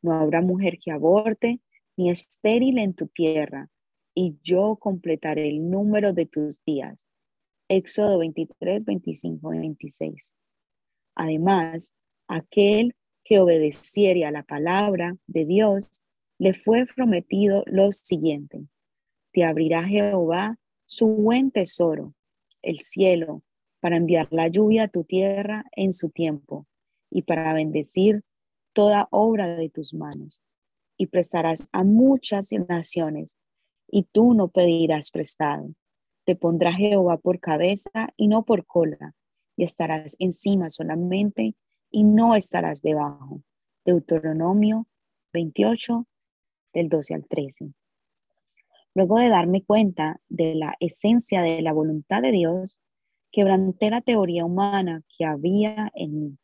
No 0.00 0.14
habrá 0.14 0.40
mujer 0.40 0.78
que 0.78 0.92
aborte 0.92 1.60
ni 1.96 2.10
estéril 2.10 2.78
en 2.78 2.94
tu 2.94 3.08
tierra, 3.08 3.68
y 4.14 4.38
yo 4.42 4.76
completaré 4.80 5.48
el 5.48 5.68
número 5.68 6.12
de 6.12 6.26
tus 6.26 6.64
días. 6.64 7.08
Éxodo 7.70 8.18
23, 8.18 8.84
25 8.84 9.54
y 9.54 9.58
26. 9.60 10.34
Además, 11.14 11.94
aquel 12.26 12.96
que 13.24 13.38
obedeciere 13.38 14.24
a 14.24 14.32
la 14.32 14.42
palabra 14.42 15.16
de 15.28 15.44
Dios, 15.44 16.02
le 16.38 16.52
fue 16.52 16.84
prometido 16.84 17.62
lo 17.66 17.92
siguiente. 17.92 18.66
Te 19.32 19.44
abrirá 19.44 19.84
Jehová 19.84 20.58
su 20.84 21.06
buen 21.06 21.52
tesoro, 21.52 22.14
el 22.60 22.80
cielo, 22.80 23.44
para 23.78 23.96
enviar 23.96 24.26
la 24.32 24.48
lluvia 24.48 24.84
a 24.84 24.88
tu 24.88 25.04
tierra 25.04 25.64
en 25.72 25.92
su 25.92 26.10
tiempo 26.10 26.66
y 27.08 27.22
para 27.22 27.52
bendecir 27.52 28.22
toda 28.72 29.06
obra 29.12 29.56
de 29.56 29.70
tus 29.70 29.94
manos. 29.94 30.42
Y 30.96 31.06
prestarás 31.06 31.68
a 31.70 31.84
muchas 31.84 32.50
naciones, 32.68 33.38
y 33.86 34.02
tú 34.02 34.34
no 34.34 34.48
pedirás 34.48 35.12
prestado. 35.12 35.72
Te 36.24 36.36
pondrá 36.36 36.72
Jehová 36.72 37.16
por 37.18 37.40
cabeza 37.40 38.12
y 38.16 38.28
no 38.28 38.44
por 38.44 38.66
cola, 38.66 39.14
y 39.56 39.64
estarás 39.64 40.16
encima 40.18 40.70
solamente 40.70 41.54
y 41.90 42.04
no 42.04 42.34
estarás 42.34 42.82
debajo. 42.82 43.42
Deuteronomio 43.84 44.86
28, 45.32 46.06
del 46.72 46.88
12 46.88 47.14
al 47.14 47.26
13. 47.26 47.72
Luego 48.94 49.18
de 49.18 49.28
darme 49.28 49.62
cuenta 49.62 50.20
de 50.28 50.54
la 50.54 50.74
esencia 50.80 51.42
de 51.42 51.62
la 51.62 51.72
voluntad 51.72 52.22
de 52.22 52.32
Dios, 52.32 52.78
quebranté 53.30 53.90
la 53.90 54.00
teoría 54.00 54.44
humana 54.44 55.02
que 55.16 55.24
había 55.24 55.90
en 55.94 56.20
mí 56.20 56.38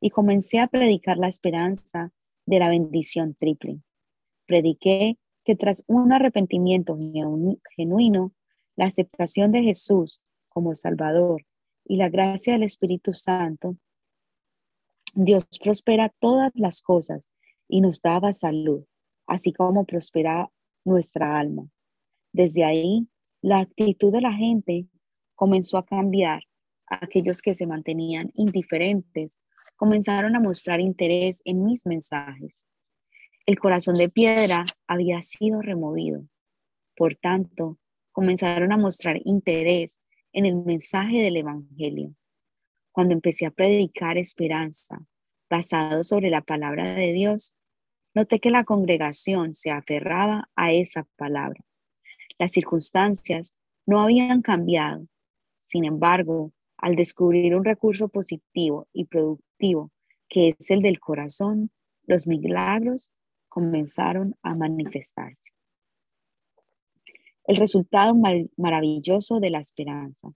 y 0.00 0.10
comencé 0.10 0.60
a 0.60 0.66
predicar 0.66 1.18
la 1.18 1.28
esperanza 1.28 2.12
de 2.46 2.58
la 2.58 2.68
bendición 2.68 3.34
triple. 3.34 3.80
Prediqué 4.46 5.18
que 5.44 5.56
tras 5.56 5.84
un 5.86 6.12
arrepentimiento 6.12 6.98
genuino, 7.76 8.32
la 8.76 8.86
aceptación 8.86 9.52
de 9.52 9.62
Jesús 9.62 10.20
como 10.48 10.74
Salvador 10.74 11.44
y 11.84 11.96
la 11.96 12.08
gracia 12.08 12.54
del 12.54 12.62
Espíritu 12.62 13.12
Santo, 13.12 13.76
Dios 15.14 15.46
prospera 15.62 16.12
todas 16.18 16.52
las 16.54 16.82
cosas 16.82 17.30
y 17.68 17.80
nos 17.80 18.00
daba 18.00 18.32
salud, 18.32 18.84
así 19.26 19.52
como 19.52 19.84
prospera 19.84 20.50
nuestra 20.84 21.38
alma. 21.38 21.68
Desde 22.32 22.64
ahí, 22.64 23.08
la 23.42 23.60
actitud 23.60 24.12
de 24.12 24.20
la 24.20 24.32
gente 24.32 24.88
comenzó 25.34 25.78
a 25.78 25.84
cambiar. 25.84 26.42
Aquellos 26.86 27.40
que 27.42 27.54
se 27.54 27.66
mantenían 27.66 28.30
indiferentes 28.34 29.38
comenzaron 29.76 30.36
a 30.36 30.40
mostrar 30.40 30.80
interés 30.80 31.40
en 31.44 31.64
mis 31.64 31.86
mensajes. 31.86 32.66
El 33.46 33.58
corazón 33.58 33.96
de 33.96 34.08
piedra 34.08 34.64
había 34.86 35.22
sido 35.22 35.60
removido. 35.60 36.26
Por 36.96 37.14
tanto, 37.16 37.78
comenzaron 38.14 38.72
a 38.72 38.78
mostrar 38.78 39.20
interés 39.24 40.00
en 40.32 40.46
el 40.46 40.54
mensaje 40.54 41.20
del 41.20 41.36
Evangelio. 41.36 42.14
Cuando 42.92 43.12
empecé 43.12 43.44
a 43.44 43.50
predicar 43.50 44.18
esperanza 44.18 45.04
basado 45.50 46.04
sobre 46.04 46.30
la 46.30 46.40
palabra 46.40 46.94
de 46.94 47.12
Dios, 47.12 47.56
noté 48.14 48.38
que 48.38 48.50
la 48.50 48.62
congregación 48.62 49.54
se 49.54 49.72
aferraba 49.72 50.48
a 50.54 50.72
esa 50.72 51.08
palabra. 51.16 51.60
Las 52.38 52.52
circunstancias 52.52 53.54
no 53.84 54.00
habían 54.00 54.42
cambiado, 54.42 55.08
sin 55.66 55.84
embargo, 55.84 56.52
al 56.76 56.94
descubrir 56.94 57.56
un 57.56 57.64
recurso 57.64 58.08
positivo 58.08 58.86
y 58.92 59.06
productivo 59.06 59.90
que 60.28 60.54
es 60.56 60.70
el 60.70 60.82
del 60.82 61.00
corazón, 61.00 61.72
los 62.06 62.28
milagros 62.28 63.12
comenzaron 63.48 64.36
a 64.42 64.54
manifestarse. 64.54 65.53
El 67.46 67.56
resultado 67.56 68.14
maravilloso 68.56 69.38
de 69.38 69.50
la 69.50 69.60
esperanza. 69.60 70.32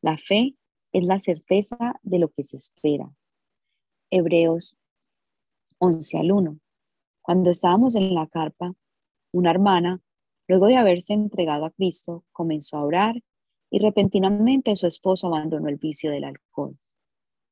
La 0.00 0.16
fe 0.16 0.56
es 0.92 1.04
la 1.04 1.18
certeza 1.18 2.00
de 2.02 2.18
lo 2.18 2.30
que 2.30 2.44
se 2.44 2.56
espera. 2.56 3.12
Hebreos 4.10 4.76
11 5.78 6.18
al 6.18 6.32
1. 6.32 6.58
Cuando 7.20 7.50
estábamos 7.50 7.94
en 7.94 8.14
la 8.14 8.26
carpa, 8.26 8.74
una 9.32 9.50
hermana, 9.50 10.00
luego 10.48 10.66
de 10.66 10.76
haberse 10.76 11.12
entregado 11.12 11.66
a 11.66 11.72
Cristo, 11.72 12.24
comenzó 12.32 12.78
a 12.78 12.84
orar 12.84 13.22
y 13.70 13.80
repentinamente 13.80 14.74
su 14.76 14.86
esposo 14.86 15.26
abandonó 15.26 15.68
el 15.68 15.76
vicio 15.76 16.10
del 16.10 16.24
alcohol. 16.24 16.78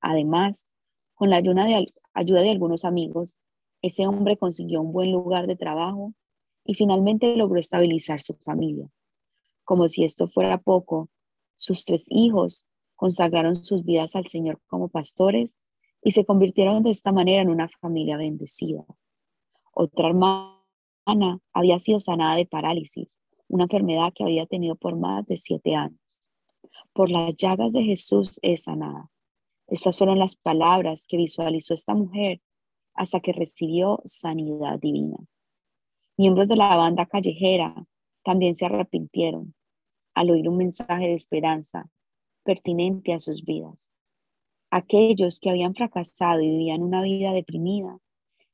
Además, 0.01 0.67
con 1.15 1.29
la 1.29 1.37
ayuda 1.37 1.65
de, 1.65 1.87
ayuda 2.15 2.41
de 2.41 2.53
algunos 2.53 2.87
amigos, 2.87 3.39
ese 3.83 4.07
hombre 4.07 4.39
consiguió 4.39 4.81
un 4.81 4.93
buen 4.93 5.13
lugar 5.13 5.47
de 5.47 5.57
trabajo 5.57 6.15
y 6.67 6.75
finalmente 6.75 7.37
logró 7.37 7.59
estabilizar 7.59 8.21
su 8.21 8.35
familia. 8.35 8.89
Como 9.65 9.89
si 9.89 10.05
esto 10.05 10.29
fuera 10.29 10.59
poco, 10.59 11.09
sus 11.57 11.85
tres 11.85 12.07
hijos 12.11 12.67
consagraron 12.95 13.57
sus 13.57 13.85
vidas 13.85 14.17
al 14.17 14.27
Señor 14.27 14.61
como 14.67 14.89
pastores 14.89 15.59
y 16.03 16.13
se 16.13 16.25
convirtieron 16.25 16.83
de 16.83 16.91
esta 16.91 17.13
manera 17.13 17.43
en 17.43 17.51
una 17.51 17.69
familia 17.69 18.17
bendecida. 18.17 18.85
Otra 19.73 20.09
hermana 20.09 21.41
había 21.53 21.79
sido 21.79 22.01
sanada 22.01 22.37
de 22.37 22.47
parálisis, 22.47 23.21
una 23.49 23.65
enfermedad 23.65 24.13
que 24.15 24.25
había 24.25 24.47
tenido 24.47 24.77
por 24.77 24.97
más 24.97 25.27
de 25.27 25.37
siete 25.37 25.75
años. 25.75 26.01
Por 26.93 27.11
las 27.11 27.35
llagas 27.37 27.73
de 27.73 27.85
Jesús 27.85 28.39
es 28.43 28.65
sanada. 28.65 29.11
Estas 29.69 29.99
fueron 29.99 30.19
las 30.19 30.37
palabras 30.37 31.07
que 31.07 31.17
visualizó 31.17 31.75
esta 31.75 31.95
mujer 31.95 32.41
hasta 32.95 33.21
que 33.21 33.33
recibió 33.33 34.01
sanidad 34.05 34.79
divina. 34.81 35.17
Miembros 36.19 36.49
de 36.49 36.57
la 36.57 36.75
banda 36.77 37.05
callejera 37.05 37.87
también 38.25 38.55
se 38.55 38.65
arrepintieron 38.65 39.55
al 40.15 40.31
oír 40.31 40.49
un 40.49 40.57
mensaje 40.57 41.09
de 41.09 41.15
esperanza 41.15 41.91
pertinente 42.43 43.13
a 43.13 43.21
sus 43.21 43.45
vidas. 43.45 43.93
Aquellos 44.71 45.41
que 45.41 45.51
habían 45.51 45.75
fracasado 45.75 46.41
y 46.41 46.49
vivían 46.49 46.83
una 46.83 47.03
vida 47.03 47.33
deprimida 47.33 47.99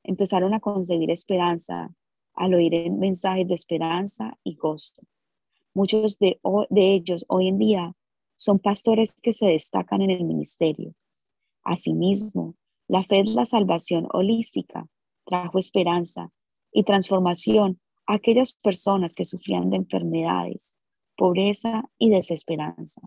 empezaron 0.03 0.53
a 0.53 0.59
concebir 0.59 1.09
esperanza 1.09 1.95
al 2.33 2.53
oír 2.53 2.91
mensajes 2.91 3.47
de 3.47 3.53
esperanza 3.53 4.37
y 4.43 4.55
gozo. 4.55 5.01
Muchos 5.73 6.19
de, 6.19 6.41
ellos 6.75 7.25
hoy 7.29 7.47
en 7.47 7.59
día 7.59 7.95
son 8.35 8.59
pastores 8.59 9.21
que 9.21 9.31
se 9.31 9.45
destacan 9.45 10.01
en 10.01 10.09
el 10.09 10.25
ministerio. 10.25 10.95
Asimismo, 11.63 12.55
la 12.89 13.05
fe 13.05 13.21
es 13.21 13.27
la 13.27 13.45
salvación 13.45 14.09
holística, 14.11 14.89
trajo 15.23 15.59
esperanza 15.59 16.29
y 16.73 16.83
transformación 16.83 17.79
a 18.05 18.15
aquellas 18.15 18.53
personas 18.53 19.15
que 19.15 19.25
sufrían 19.25 19.69
de 19.69 19.77
enfermedades, 19.77 20.75
pobreza 21.15 21.89
y 21.97 22.09
desesperanza. 22.09 23.01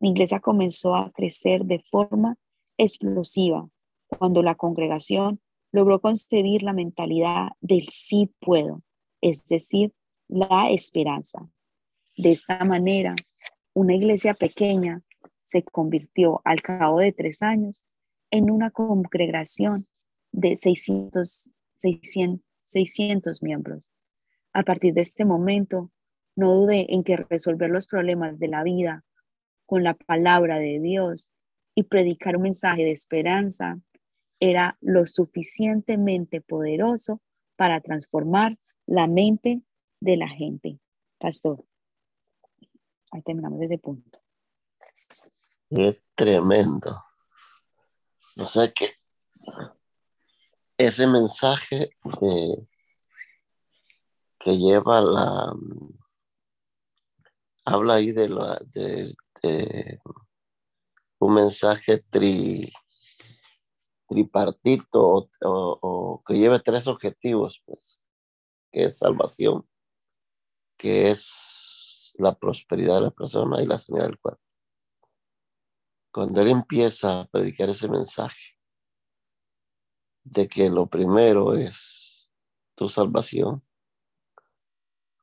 La 0.00 0.08
iglesia 0.08 0.40
comenzó 0.40 0.94
a 0.94 1.10
crecer 1.10 1.64
de 1.64 1.80
forma 1.80 2.36
explosiva 2.76 3.68
cuando 4.06 4.42
la 4.42 4.54
congregación 4.54 5.40
logró 5.72 6.00
concebir 6.00 6.62
la 6.62 6.72
mentalidad 6.72 7.50
del 7.60 7.88
sí 7.90 8.30
puedo, 8.40 8.82
es 9.20 9.46
decir, 9.46 9.92
la 10.28 10.70
esperanza. 10.70 11.48
De 12.16 12.32
esta 12.32 12.64
manera, 12.64 13.14
una 13.74 13.94
iglesia 13.94 14.34
pequeña 14.34 15.02
se 15.42 15.62
convirtió 15.62 16.40
al 16.44 16.60
cabo 16.60 16.98
de 16.98 17.12
tres 17.12 17.42
años 17.42 17.84
en 18.30 18.50
una 18.50 18.70
congregación 18.70 19.86
de 20.30 20.56
600, 20.56 21.50
600, 21.78 22.40
600 22.62 23.42
miembros. 23.42 23.92
A 24.52 24.62
partir 24.62 24.94
de 24.94 25.02
este 25.02 25.24
momento, 25.24 25.90
no 26.36 26.54
dude 26.54 26.86
en 26.88 27.04
que 27.04 27.16
resolver 27.16 27.70
los 27.70 27.86
problemas 27.86 28.38
de 28.38 28.48
la 28.48 28.62
vida 28.62 29.04
con 29.66 29.84
la 29.84 29.94
palabra 29.94 30.58
de 30.58 30.80
Dios 30.80 31.30
y 31.74 31.84
predicar 31.84 32.36
un 32.36 32.42
mensaje 32.42 32.84
de 32.84 32.92
esperanza 32.92 33.78
era 34.40 34.76
lo 34.80 35.06
suficientemente 35.06 36.40
poderoso 36.40 37.20
para 37.56 37.80
transformar 37.80 38.58
la 38.86 39.06
mente 39.06 39.62
de 40.00 40.16
la 40.16 40.28
gente. 40.28 40.80
Pastor, 41.18 41.64
ahí 43.12 43.22
terminamos 43.22 43.62
ese 43.62 43.78
punto. 43.78 44.18
Es 45.70 45.96
tremendo. 46.14 47.02
O 48.38 48.46
sea 48.46 48.72
que 48.72 48.90
ese 50.76 51.06
mensaje 51.06 51.90
que 54.38 54.56
lleva 54.56 55.00
la 55.00 55.54
habla 57.64 57.94
ahí 57.94 58.12
de, 58.12 58.28
la, 58.28 58.58
de, 58.66 59.14
un 61.18 61.34
mensaje 61.34 61.98
tri, 62.10 62.70
tripartito 64.08 65.28
o, 65.42 66.22
que 66.26 66.34
lleve 66.34 66.60
tres 66.60 66.86
objetivos, 66.88 67.62
pues, 67.64 68.00
que 68.70 68.84
es 68.84 68.98
salvación, 68.98 69.66
que 70.76 71.10
es 71.10 72.14
la 72.18 72.34
prosperidad 72.34 72.96
de 72.96 73.02
la 73.02 73.10
persona 73.10 73.62
y 73.62 73.66
la 73.66 73.78
sanidad 73.78 74.06
del 74.06 74.18
cuerpo. 74.18 74.42
Cuando 76.12 76.42
él 76.42 76.48
empieza 76.48 77.20
a 77.20 77.26
predicar 77.26 77.70
ese 77.70 77.88
mensaje 77.88 78.51
de 80.24 80.48
que 80.48 80.70
lo 80.70 80.86
primero 80.86 81.54
es 81.54 82.28
tu 82.74 82.88
salvación, 82.88 83.62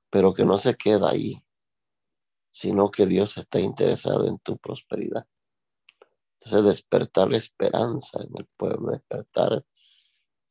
pero 0.09 0.33
que 0.33 0.45
no 0.45 0.57
se 0.57 0.75
queda 0.75 1.09
ahí, 1.09 1.43
sino 2.49 2.91
que 2.91 3.05
Dios 3.05 3.37
está 3.37 3.59
interesado 3.59 4.27
en 4.27 4.39
tu 4.39 4.57
prosperidad. 4.57 5.27
Entonces, 6.39 6.63
despertar 6.63 7.29
la 7.29 7.37
esperanza 7.37 8.21
en 8.21 8.31
el 8.37 8.47
pueblo, 8.57 8.91
despertar 8.91 9.65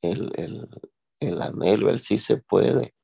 el, 0.01 0.33
el, 0.37 0.69
el 1.21 1.43
anhelo, 1.43 1.91
el 1.91 2.01
sí 2.01 2.19
se 2.19 2.37
puede, 2.37 2.95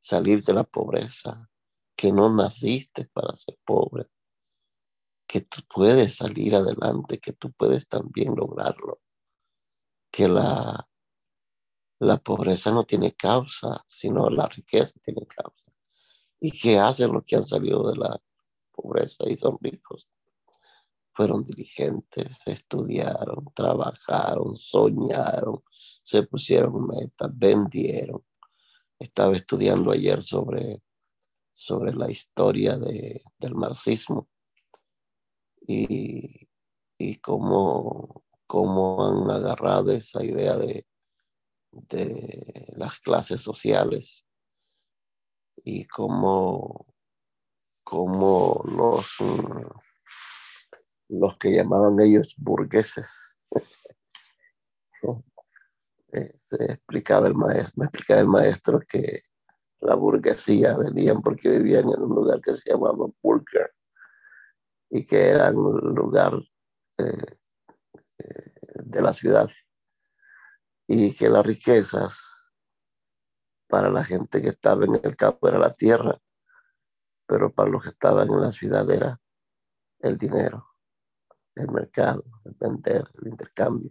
salir 0.00 0.42
de 0.42 0.52
la 0.52 0.64
pobreza, 0.64 1.50
que 1.96 2.12
no 2.12 2.34
naciste 2.34 3.06
para 3.06 3.34
ser 3.34 3.58
pobre, 3.64 4.06
que 5.26 5.40
tú 5.40 5.62
puedes 5.72 6.14
salir 6.14 6.54
adelante, 6.54 7.18
que 7.18 7.32
tú 7.32 7.52
puedes 7.52 7.88
también 7.88 8.34
lograrlo, 8.36 9.00
que 10.16 10.26
la, 10.26 10.88
la 11.98 12.16
pobreza 12.16 12.70
no 12.70 12.84
tiene 12.84 13.14
causa, 13.14 13.84
sino 13.86 14.30
la 14.30 14.48
riqueza 14.48 14.98
tiene 15.02 15.26
causa. 15.26 15.64
Y 16.40 16.52
que 16.52 16.78
hacen 16.78 17.12
los 17.12 17.22
que 17.26 17.36
han 17.36 17.44
salido 17.44 17.86
de 17.86 17.96
la 17.96 18.18
pobreza 18.72 19.28
y 19.28 19.36
son 19.36 19.58
ricos. 19.60 20.08
Fueron 21.12 21.44
diligentes, 21.44 22.40
estudiaron, 22.46 23.44
trabajaron, 23.54 24.56
soñaron, 24.56 25.62
se 26.02 26.22
pusieron 26.22 26.86
metas, 26.86 27.30
vendieron. 27.34 28.24
Estaba 28.98 29.36
estudiando 29.36 29.90
ayer 29.90 30.22
sobre, 30.22 30.82
sobre 31.52 31.92
la 31.92 32.10
historia 32.10 32.78
de, 32.78 33.22
del 33.38 33.54
marxismo 33.54 34.30
y, 35.60 36.48
y 36.96 37.16
cómo, 37.16 38.25
cómo 38.46 39.06
han 39.06 39.30
agarrado 39.30 39.92
esa 39.92 40.24
idea 40.24 40.56
de, 40.56 40.86
de 41.72 42.66
las 42.76 42.98
clases 43.00 43.42
sociales 43.42 44.24
y 45.64 45.86
cómo, 45.86 46.86
cómo 47.82 48.60
los, 48.64 49.16
los 51.08 51.36
que 51.38 51.52
llamaban 51.52 52.00
ellos 52.00 52.34
burgueses. 52.38 53.36
Eh, 56.12 56.38
explicaba 56.60 57.26
el 57.26 57.34
maestro, 57.34 57.74
me 57.76 57.86
explicaba 57.86 58.20
el 58.20 58.28
maestro 58.28 58.80
que 58.88 59.22
la 59.80 59.96
burguesía 59.96 60.76
venían 60.76 61.20
porque 61.20 61.50
vivían 61.50 61.84
en 61.90 62.00
un 62.00 62.14
lugar 62.14 62.40
que 62.40 62.54
se 62.54 62.70
llamaba 62.70 63.06
Burger 63.20 63.74
y 64.88 65.04
que 65.04 65.28
era 65.28 65.50
un 65.50 65.94
lugar 65.94 66.32
eh, 66.98 67.36
de 68.96 69.02
la 69.02 69.12
ciudad 69.12 69.50
y 70.86 71.14
que 71.14 71.28
las 71.28 71.44
riquezas 71.44 72.50
para 73.68 73.90
la 73.90 74.04
gente 74.04 74.40
que 74.40 74.48
estaba 74.48 74.84
en 74.84 74.94
el 75.02 75.16
campo 75.16 75.48
era 75.48 75.58
la 75.58 75.72
tierra, 75.72 76.18
pero 77.26 77.52
para 77.52 77.70
los 77.70 77.82
que 77.82 77.90
estaban 77.90 78.28
en 78.28 78.40
la 78.40 78.52
ciudad 78.52 78.88
era 78.90 79.20
el 80.00 80.16
dinero, 80.16 80.66
el 81.54 81.70
mercado, 81.70 82.24
el 82.44 82.54
vender, 82.58 83.04
el 83.20 83.28
intercambio. 83.28 83.90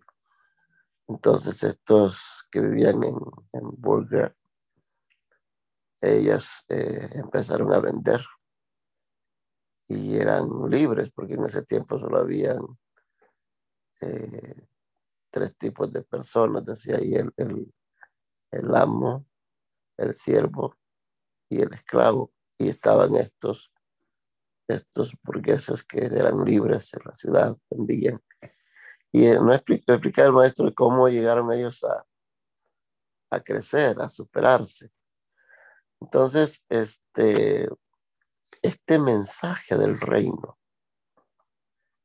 Entonces 1.07 1.63
estos 1.63 2.47
que 2.49 2.61
vivían 2.61 3.03
en, 3.03 3.15
en 3.51 3.69
Burger, 3.77 4.35
ellas 6.01 6.65
eh, 6.69 7.09
empezaron 7.13 7.73
a 7.73 7.79
vender 7.79 8.25
y 9.87 10.17
eran 10.17 10.47
libres 10.69 11.11
porque 11.11 11.35
en 11.35 11.45
ese 11.45 11.61
tiempo 11.61 11.99
solo 11.99 12.19
habían 12.19 12.59
eh, 14.01 14.67
tres 15.35 15.57
tipos 15.57 15.91
de 15.91 16.01
personas, 16.01 16.63
decía 16.63 16.95
ahí 16.95 17.13
el, 17.13 17.33
el, 17.35 18.73
amo, 18.73 19.27
el 19.97 20.13
siervo 20.13 20.77
y 21.49 21.61
el 21.61 21.73
esclavo. 21.73 22.31
Y 22.57 22.69
estaban 22.69 23.15
estos, 23.15 23.69
estos 24.65 25.13
burgueses 25.21 25.83
que 25.83 26.05
eran 26.05 26.45
libres 26.45 26.93
en 26.93 27.01
la 27.03 27.13
ciudad, 27.13 27.57
vendían. 27.69 28.23
Y 29.11 29.25
no 29.33 29.53
explicaba 29.53 30.27
el 30.27 30.33
maestro 30.33 30.73
cómo 30.73 31.09
llegaron 31.09 31.51
ellos 31.51 31.83
a, 31.83 32.05
a 33.29 33.41
crecer, 33.41 34.01
a 34.01 34.07
superarse. 34.07 34.89
Entonces, 35.99 36.63
este, 36.69 37.67
este 38.61 38.99
mensaje 38.99 39.75
del 39.75 39.99
reino, 39.99 40.57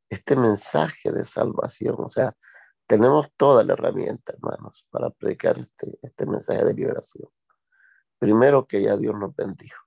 este 0.08 0.34
mensaje 0.34 1.12
de 1.12 1.22
salvación, 1.22 1.94
o 1.98 2.08
sea, 2.08 2.36
tenemos 2.90 3.32
toda 3.36 3.62
la 3.62 3.74
herramienta, 3.74 4.32
hermanos, 4.32 4.84
para 4.90 5.10
predicar 5.10 5.56
este, 5.56 5.96
este 6.02 6.26
mensaje 6.26 6.64
de 6.64 6.74
liberación. 6.74 7.30
Primero 8.18 8.66
que 8.66 8.82
ya 8.82 8.96
Dios 8.96 9.14
nos 9.16 9.32
bendijo 9.36 9.84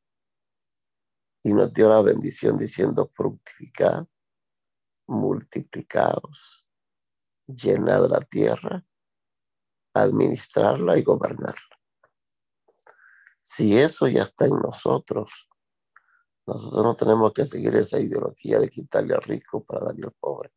y 1.41 1.51
nos 1.51 1.73
dio 1.73 1.89
la 1.89 2.01
bendición 2.01 2.57
diciendo 2.57 3.11
fructificad, 3.13 4.07
multiplicados, 5.07 6.65
llenad 7.45 8.07
la 8.07 8.21
tierra, 8.21 8.85
administrarla 9.93 10.97
y 10.97 11.03
gobernarla. 11.03 11.75
Si 13.41 13.77
eso 13.77 14.07
ya 14.07 14.23
está 14.23 14.45
en 14.45 14.57
nosotros, 14.59 15.49
nosotros 16.47 16.85
no 16.85 16.95
tenemos 16.95 17.33
que 17.33 17.45
seguir 17.45 17.75
esa 17.75 17.99
ideología 17.99 18.59
de 18.59 18.69
quitarle 18.69 19.13
al 19.13 19.23
rico 19.23 19.61
para 19.65 19.87
darle 19.87 20.05
al 20.05 20.13
pobre 20.13 20.53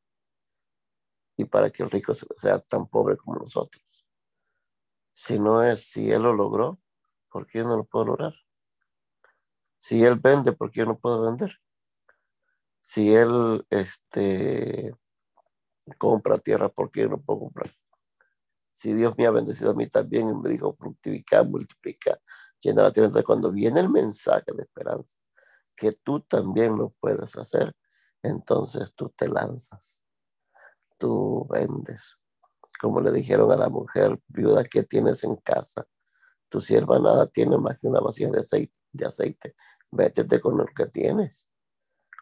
y 1.36 1.44
para 1.44 1.70
que 1.70 1.82
el 1.82 1.90
rico 1.90 2.14
sea 2.14 2.58
tan 2.60 2.86
pobre 2.86 3.16
como 3.16 3.38
nosotros. 3.38 4.06
Si 5.12 5.38
no 5.38 5.62
es, 5.62 5.80
si 5.80 6.10
él 6.10 6.22
lo 6.22 6.32
logró, 6.32 6.80
¿por 7.30 7.46
qué 7.46 7.58
yo 7.58 7.64
no 7.64 7.76
lo 7.76 7.84
puedo 7.84 8.06
lograr? 8.06 8.34
Si 9.78 10.02
él 10.02 10.16
vende, 10.16 10.52
¿por 10.52 10.70
qué 10.70 10.80
yo 10.80 10.86
no 10.86 10.98
puedo 10.98 11.22
vender? 11.22 11.52
Si 12.80 13.14
él 13.14 13.66
este, 13.70 14.94
compra 15.98 16.38
tierra, 16.38 16.68
¿por 16.68 16.90
qué 16.90 17.02
yo 17.02 17.08
no 17.08 17.20
puedo 17.20 17.40
comprar? 17.40 17.70
Si 18.72 18.92
Dios 18.92 19.14
me 19.16 19.26
ha 19.26 19.30
bendecido 19.30 19.70
a 19.70 19.74
mí 19.74 19.86
también 19.86 20.28
y 20.28 20.34
me 20.34 20.50
dijo 20.50 20.74
fructificar, 20.74 21.46
multiplicar, 21.46 22.20
llenar 22.60 22.84
la 22.84 22.92
tierra. 22.92 23.06
Entonces, 23.06 23.26
cuando 23.26 23.50
viene 23.50 23.80
el 23.80 23.88
mensaje 23.88 24.52
de 24.54 24.62
esperanza, 24.62 25.16
que 25.74 25.92
tú 25.92 26.20
también 26.20 26.76
lo 26.76 26.90
puedes 27.00 27.36
hacer, 27.36 27.74
entonces 28.22 28.94
tú 28.94 29.08
te 29.10 29.28
lanzas, 29.28 30.02
tú 30.98 31.46
vendes. 31.50 32.16
Como 32.80 33.00
le 33.00 33.10
dijeron 33.10 33.50
a 33.50 33.56
la 33.56 33.68
mujer 33.68 34.20
viuda 34.28 34.64
que 34.64 34.82
tienes 34.82 35.24
en 35.24 35.36
casa, 35.36 35.86
tu 36.48 36.60
sierva 36.60 36.98
nada 36.98 37.26
tiene 37.26 37.58
más 37.58 37.80
que 37.80 37.88
una 37.88 38.00
vasija 38.00 38.30
de 38.30 39.06
aceite. 39.06 39.54
Vétete 39.90 40.40
con 40.40 40.56
lo 40.56 40.66
que 40.66 40.86
tienes. 40.86 41.48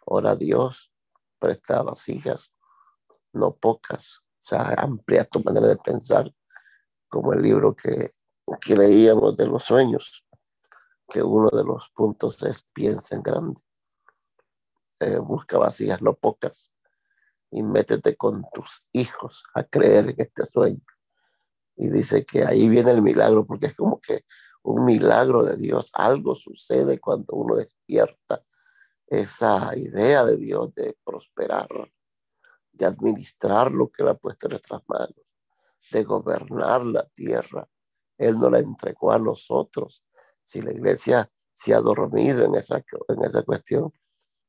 Ora 0.07 0.37
Dios, 0.37 0.93
presta 1.39 1.83
vasijas, 1.83 2.51
no 3.33 3.57
pocas. 3.57 4.19
O 4.19 4.47
sea, 4.47 4.75
amplia 4.77 5.25
tu 5.25 5.41
manera 5.43 5.67
de 5.67 5.77
pensar, 5.77 6.33
como 7.09 7.33
el 7.33 7.43
libro 7.43 7.75
que, 7.75 8.13
que 8.61 8.77
leíamos 8.77 9.37
de 9.37 9.47
los 9.47 9.65
sueños, 9.65 10.27
que 11.09 11.23
uno 11.23 11.49
de 11.51 11.65
los 11.65 11.91
puntos 11.91 12.43
es 12.43 12.63
piensa 12.73 13.15
en 13.17 13.23
grande. 13.23 13.61
Eh, 15.01 15.19
busca 15.19 15.59
vasijas, 15.59 16.03
no 16.03 16.15
pocas, 16.15 16.71
y 17.55 17.63
métete 17.63 18.17
con 18.17 18.45
tus 18.53 18.85
hijos 18.93 19.45
a 19.55 19.65
creer 19.65 20.11
en 20.11 20.17
este 20.19 20.45
sueño 20.45 20.83
y 21.77 21.91
dice 21.91 22.25
que 22.25 22.45
ahí 22.45 22.69
viene 22.69 22.93
el 22.93 23.03
milagro, 23.03 23.47
porque 23.47 23.67
es 23.67 23.77
como 23.77 24.01
que 24.01 24.25
un 24.63 24.85
milagro 24.85 25.45
de 25.45 25.57
Dios. 25.57 25.91
Algo 25.93 26.35
sucede 26.35 27.01
cuando 27.01 27.35
uno 27.35 27.57
despierta 27.57 28.45
esa 29.07 29.77
idea 29.77 30.25
de 30.25 30.37
Dios 30.37 30.73
de 30.75 30.97
prosperar, 31.05 31.69
de 32.73 32.87
administrar 32.87 33.73
lo 33.73 33.91
que 33.91 34.03
le 34.03 34.11
ha 34.11 34.15
puesto 34.15 34.47
en 34.47 34.53
nuestras 34.53 34.83
manos, 34.89 35.37
de 35.91 36.05
gobernar 36.05 36.85
la 36.85 37.07
tierra. 37.09 37.69
Él 38.17 38.39
no 38.39 38.51
la 38.51 38.59
entregó 38.61 39.13
a 39.13 39.19
nosotros. 39.19 40.05
Si 40.43 40.63
la 40.63 40.73
iglesia 40.73 41.31
se 41.53 41.75
ha 41.75 41.81
dormido 41.81 42.45
en 42.45 42.55
esa, 42.55 42.85
en 43.09 43.25
esa 43.25 43.43
cuestión, 43.43 43.93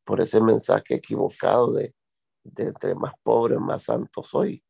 por 0.03 0.21
ese 0.21 0.39
mensaje 0.39 0.95
equivocado 0.95 1.73
de, 1.73 1.95
de 2.45 2.65
entre 2.65 2.95
más 2.95 3.13
pobres, 3.23 3.59
más 3.59 3.83
santos 3.83 4.27
soy. 4.27 4.63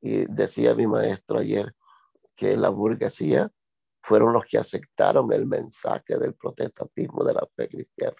Y 0.00 0.24
decía 0.26 0.74
mi 0.74 0.86
maestro 0.86 1.38
ayer 1.38 1.74
que 2.34 2.56
la 2.56 2.70
burguesía 2.70 3.50
fueron 4.02 4.32
los 4.32 4.44
que 4.44 4.58
aceptaron 4.58 5.32
el 5.32 5.46
mensaje 5.46 6.18
del 6.18 6.34
protestantismo 6.34 7.22
de 7.24 7.34
la 7.34 7.46
fe 7.54 7.68
cristiana. 7.68 8.16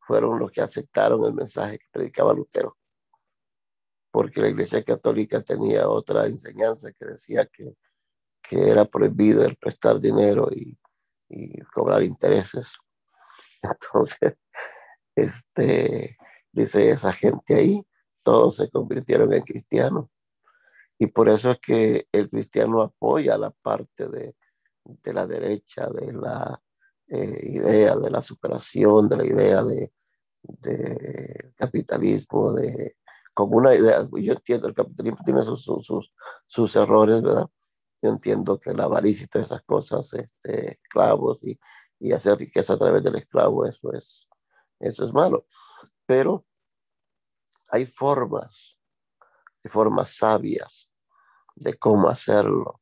Fueron 0.00 0.38
los 0.38 0.50
que 0.50 0.60
aceptaron 0.60 1.24
el 1.24 1.32
mensaje 1.32 1.78
que 1.78 1.86
predicaba 1.90 2.34
Lutero. 2.34 2.76
Porque 4.10 4.40
la 4.40 4.48
Iglesia 4.48 4.84
Católica 4.84 5.40
tenía 5.42 5.88
otra 5.88 6.26
enseñanza 6.26 6.92
que 6.92 7.06
decía 7.06 7.46
que, 7.46 7.76
que 8.42 8.68
era 8.70 8.84
prohibido 8.84 9.44
el 9.44 9.56
prestar 9.56 9.98
dinero 9.98 10.48
y 10.52 10.78
cobrar 11.72 12.02
intereses. 12.02 12.76
Entonces, 13.62 14.34
este, 15.16 16.16
dice 16.54 16.90
esa 16.90 17.12
gente 17.12 17.54
ahí, 17.54 17.86
todos 18.22 18.56
se 18.56 18.70
convirtieron 18.70 19.32
en 19.32 19.42
cristianos 19.42 20.06
y 20.98 21.08
por 21.08 21.28
eso 21.28 21.50
es 21.50 21.58
que 21.58 22.08
el 22.12 22.28
cristiano 22.30 22.82
apoya 22.82 23.36
la 23.36 23.50
parte 23.50 24.08
de, 24.08 24.36
de 24.84 25.12
la 25.12 25.26
derecha, 25.26 25.88
de 25.90 26.12
la 26.12 26.62
eh, 27.08 27.40
idea 27.42 27.96
de 27.96 28.10
la 28.10 28.22
superación, 28.22 29.08
de 29.08 29.16
la 29.16 29.26
idea 29.26 29.64
de, 29.64 29.92
de 30.42 31.52
capitalismo, 31.56 32.52
de 32.52 32.96
como 33.34 33.56
una 33.56 33.74
idea, 33.74 34.08
yo 34.12 34.32
entiendo, 34.32 34.68
el 34.68 34.74
capitalismo 34.74 35.18
tiene 35.24 35.42
sus, 35.42 35.64
sus, 35.64 36.12
sus, 36.46 36.76
errores, 36.76 37.20
¿verdad? 37.20 37.48
Yo 38.00 38.10
entiendo 38.10 38.60
que 38.60 38.72
la 38.72 38.84
avaricia 38.84 39.24
y 39.24 39.26
todas 39.26 39.48
esas 39.48 39.62
cosas, 39.62 40.14
este, 40.14 40.78
esclavos 40.82 41.42
y, 41.42 41.58
y 41.98 42.12
hacer 42.12 42.38
riqueza 42.38 42.74
a 42.74 42.78
través 42.78 43.02
del 43.02 43.16
esclavo, 43.16 43.66
eso 43.66 43.92
es, 43.92 44.28
eso 44.78 45.02
es 45.02 45.12
malo. 45.12 45.46
Pero 46.06 46.46
hay 47.70 47.86
formas 47.86 48.74
formas 49.68 50.16
sabias 50.16 50.90
de 51.56 51.74
cómo 51.74 52.08
hacerlo. 52.08 52.80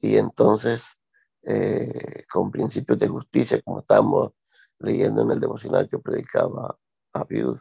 Y 0.00 0.16
entonces, 0.16 0.96
eh, 1.42 2.24
con 2.30 2.50
principios 2.50 2.98
de 2.98 3.08
justicia, 3.08 3.60
como 3.62 3.80
estamos 3.80 4.32
leyendo 4.78 5.22
en 5.22 5.30
el 5.30 5.40
devocional 5.40 5.88
que 5.88 5.98
predicaba 5.98 6.78
Abiud, 7.12 7.58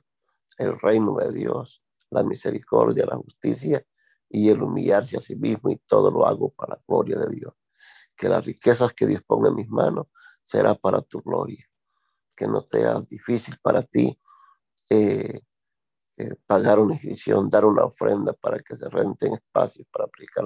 el 0.58 0.78
reino 0.80 1.16
de 1.18 1.32
Dios, 1.32 1.84
la 2.10 2.24
misericordia, 2.24 3.06
la 3.06 3.18
justicia 3.18 3.86
y 4.30 4.50
el 4.50 4.62
humillarse 4.62 5.18
a 5.18 5.22
sí 5.22 5.36
mismo 5.36 5.70
y 5.70 5.78
todo 5.88 6.12
lo 6.12 6.26
hago 6.26 6.50
para 6.52 6.76
la 6.76 6.84
gloria 6.88 7.18
de 7.20 7.34
Dios. 7.34 7.54
Que 8.18 8.30
las 8.30 8.46
riquezas 8.46 8.94
que 8.94 9.06
Dios 9.06 9.22
ponga 9.26 9.50
en 9.50 9.56
mis 9.56 9.70
manos 9.70 10.08
será 10.44 10.76
para 10.76 11.02
tu 11.02 11.22
gloria. 11.22 11.64
Que 12.36 12.48
no 12.48 12.62
sea 12.62 13.02
difícil 13.02 13.58
para 13.62 13.82
ti 13.82 14.20
eh, 14.90 15.40
eh, 16.18 16.36
pagar 16.46 16.80
una 16.80 16.94
inscripción, 16.94 17.50
dar 17.50 17.66
una 17.66 17.84
ofrenda 17.84 18.34
para 18.34 18.58
que 18.60 18.76
se 18.76 18.90
renten 18.90 19.34
espacios 19.34 19.88
para 19.92 20.06
aplicar 20.06 20.46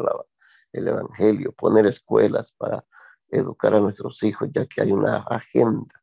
el 0.72 0.88
Evangelio, 0.88 1.52
poner 1.52 1.86
escuelas 1.86 2.52
para 2.54 2.84
educar 3.28 3.76
a 3.76 3.80
nuestros 3.80 4.24
hijos, 4.24 4.50
ya 4.52 4.66
que 4.66 4.82
hay 4.82 4.92
una 4.92 5.18
agenda 5.18 5.96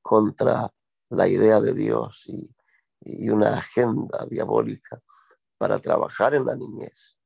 contra 0.00 0.72
la 1.10 1.28
idea 1.28 1.60
de 1.60 1.74
Dios 1.74 2.24
y, 2.26 2.54
y 3.00 3.28
una 3.28 3.58
agenda 3.58 4.26
diabólica 4.28 5.00
para 5.58 5.78
trabajar 5.78 6.34
en 6.34 6.46
la 6.46 6.56
niñez. 6.56 7.16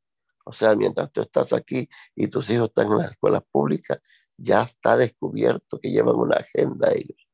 O 0.44 0.52
sea, 0.52 0.74
mientras 0.74 1.12
tú 1.12 1.20
estás 1.20 1.52
aquí 1.52 1.88
y 2.16 2.26
tus 2.28 2.50
hijos 2.50 2.68
están 2.68 2.88
en 2.88 2.98
las 2.98 3.12
escuelas 3.12 3.44
públicas, 3.50 3.98
ya 4.36 4.62
está 4.62 4.96
descubierto 4.96 5.78
que 5.78 5.90
llevan 5.90 6.16
una 6.16 6.36
agenda 6.36 6.90
ellos 6.92 7.29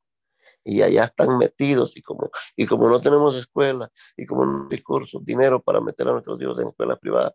y 0.66 0.82
allá 0.82 1.04
están 1.04 1.38
metidos 1.38 1.96
y 1.96 2.02
como, 2.02 2.28
y 2.56 2.66
como 2.66 2.88
no 2.88 3.00
tenemos 3.00 3.36
escuela 3.36 3.88
y 4.16 4.26
como 4.26 4.44
no 4.44 4.68
hay 4.68 4.82
cursos, 4.82 5.24
dinero 5.24 5.62
para 5.62 5.80
meter 5.80 6.08
a 6.08 6.12
nuestros 6.12 6.42
hijos 6.42 6.58
en 6.60 6.68
escuelas 6.68 6.98
privadas, 6.98 7.34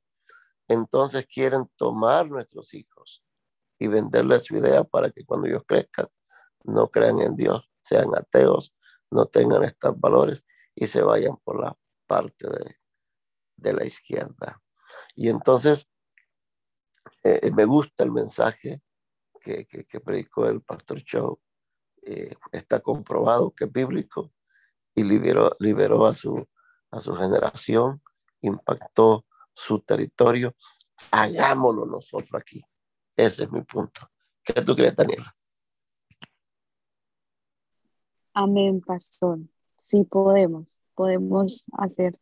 entonces 0.68 1.26
quieren 1.28 1.66
tomar 1.78 2.30
nuestros 2.30 2.74
hijos 2.74 3.24
y 3.80 3.88
venderles 3.88 4.44
su 4.44 4.58
idea 4.58 4.84
para 4.84 5.12
que 5.12 5.24
cuando 5.24 5.48
ellos 5.48 5.64
crezcan 5.66 6.08
no 6.66 6.92
crean 6.92 7.22
en 7.22 7.38
Dios, 7.38 7.72
sean 7.82 8.14
ateos, 8.16 8.76
no 9.10 9.26
tengan 9.28 9.64
estos 9.64 9.98
valores 9.98 10.46
y 10.76 10.88
se 10.88 11.02
vayan 11.02 11.38
por 11.38 11.62
la 11.62 11.78
parte 12.08 12.50
de, 12.50 12.76
de 13.56 13.74
la 13.74 13.86
izquierda. 13.86 14.62
Y 15.16 15.30
entonces 15.30 15.88
eh, 17.24 17.50
me 17.52 17.64
gusta 17.64 18.04
el 18.04 18.12
mensaje 18.12 18.82
que, 19.40 19.66
que, 19.66 19.86
que 19.86 20.02
predicó 20.02 20.48
el 20.48 20.62
pastor 20.62 21.00
Show 21.00 21.40
eh, 22.04 22.34
está 22.52 22.80
comprobado 22.80 23.52
que 23.52 23.66
es 23.66 23.72
bíblico 23.72 24.32
y 24.96 25.04
liberó, 25.04 25.56
liberó 25.60 26.06
a, 26.06 26.14
su, 26.14 26.48
a 26.92 27.00
su 27.00 27.16
generación, 27.16 28.02
impactó 28.42 29.26
su 29.54 29.80
territorio, 29.80 30.56
hagámoslo 31.12 31.86
nosotros 31.86 32.32
aquí. 32.34 32.64
Ese 33.16 33.44
es 33.44 33.52
mi 33.52 33.62
punto. 33.62 34.02
¿Qué 34.44 34.62
tú 34.62 34.76
crees, 34.76 34.96
Daniela? 34.96 35.36
Amén, 38.34 38.82
pastor. 38.82 39.40
Sí 39.80 40.04
podemos, 40.06 40.82
podemos 40.96 41.66
hacer, 41.74 42.14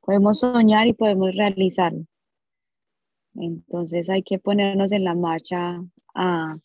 podemos 0.00 0.40
soñar 0.40 0.86
y 0.86 0.94
podemos 0.94 1.34
realizarlo. 1.34 2.04
Entonces 3.34 4.08
hay 4.08 4.22
que 4.22 4.38
ponernos 4.38 4.92
en 4.92 5.04
la 5.04 5.14
marcha 5.14 5.82
a, 6.14 6.56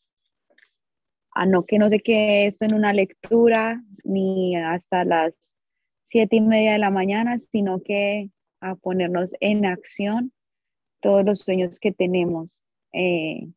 a 1.40 1.46
no 1.46 1.66
que 1.66 1.80
no 1.80 1.88
se 1.88 2.02
quede 2.02 2.48
esto 2.48 2.66
en 2.66 2.74
una 2.74 2.92
lectura 2.92 3.82
ni 4.04 4.58
hasta 4.58 5.06
las 5.06 5.34
siete 6.04 6.36
y 6.36 6.42
media 6.42 6.74
de 6.74 6.80
la 6.80 6.90
mañana, 6.90 7.38
sino 7.38 7.82
que 7.82 8.30
a 8.60 8.76
ponernos 8.76 9.34
en 9.40 9.66
acción 9.66 10.34
todos 11.00 11.24
los 11.24 11.40
sueños 11.40 11.80
que 11.80 11.94
tenemos, 11.94 12.62
eh, 12.92 13.48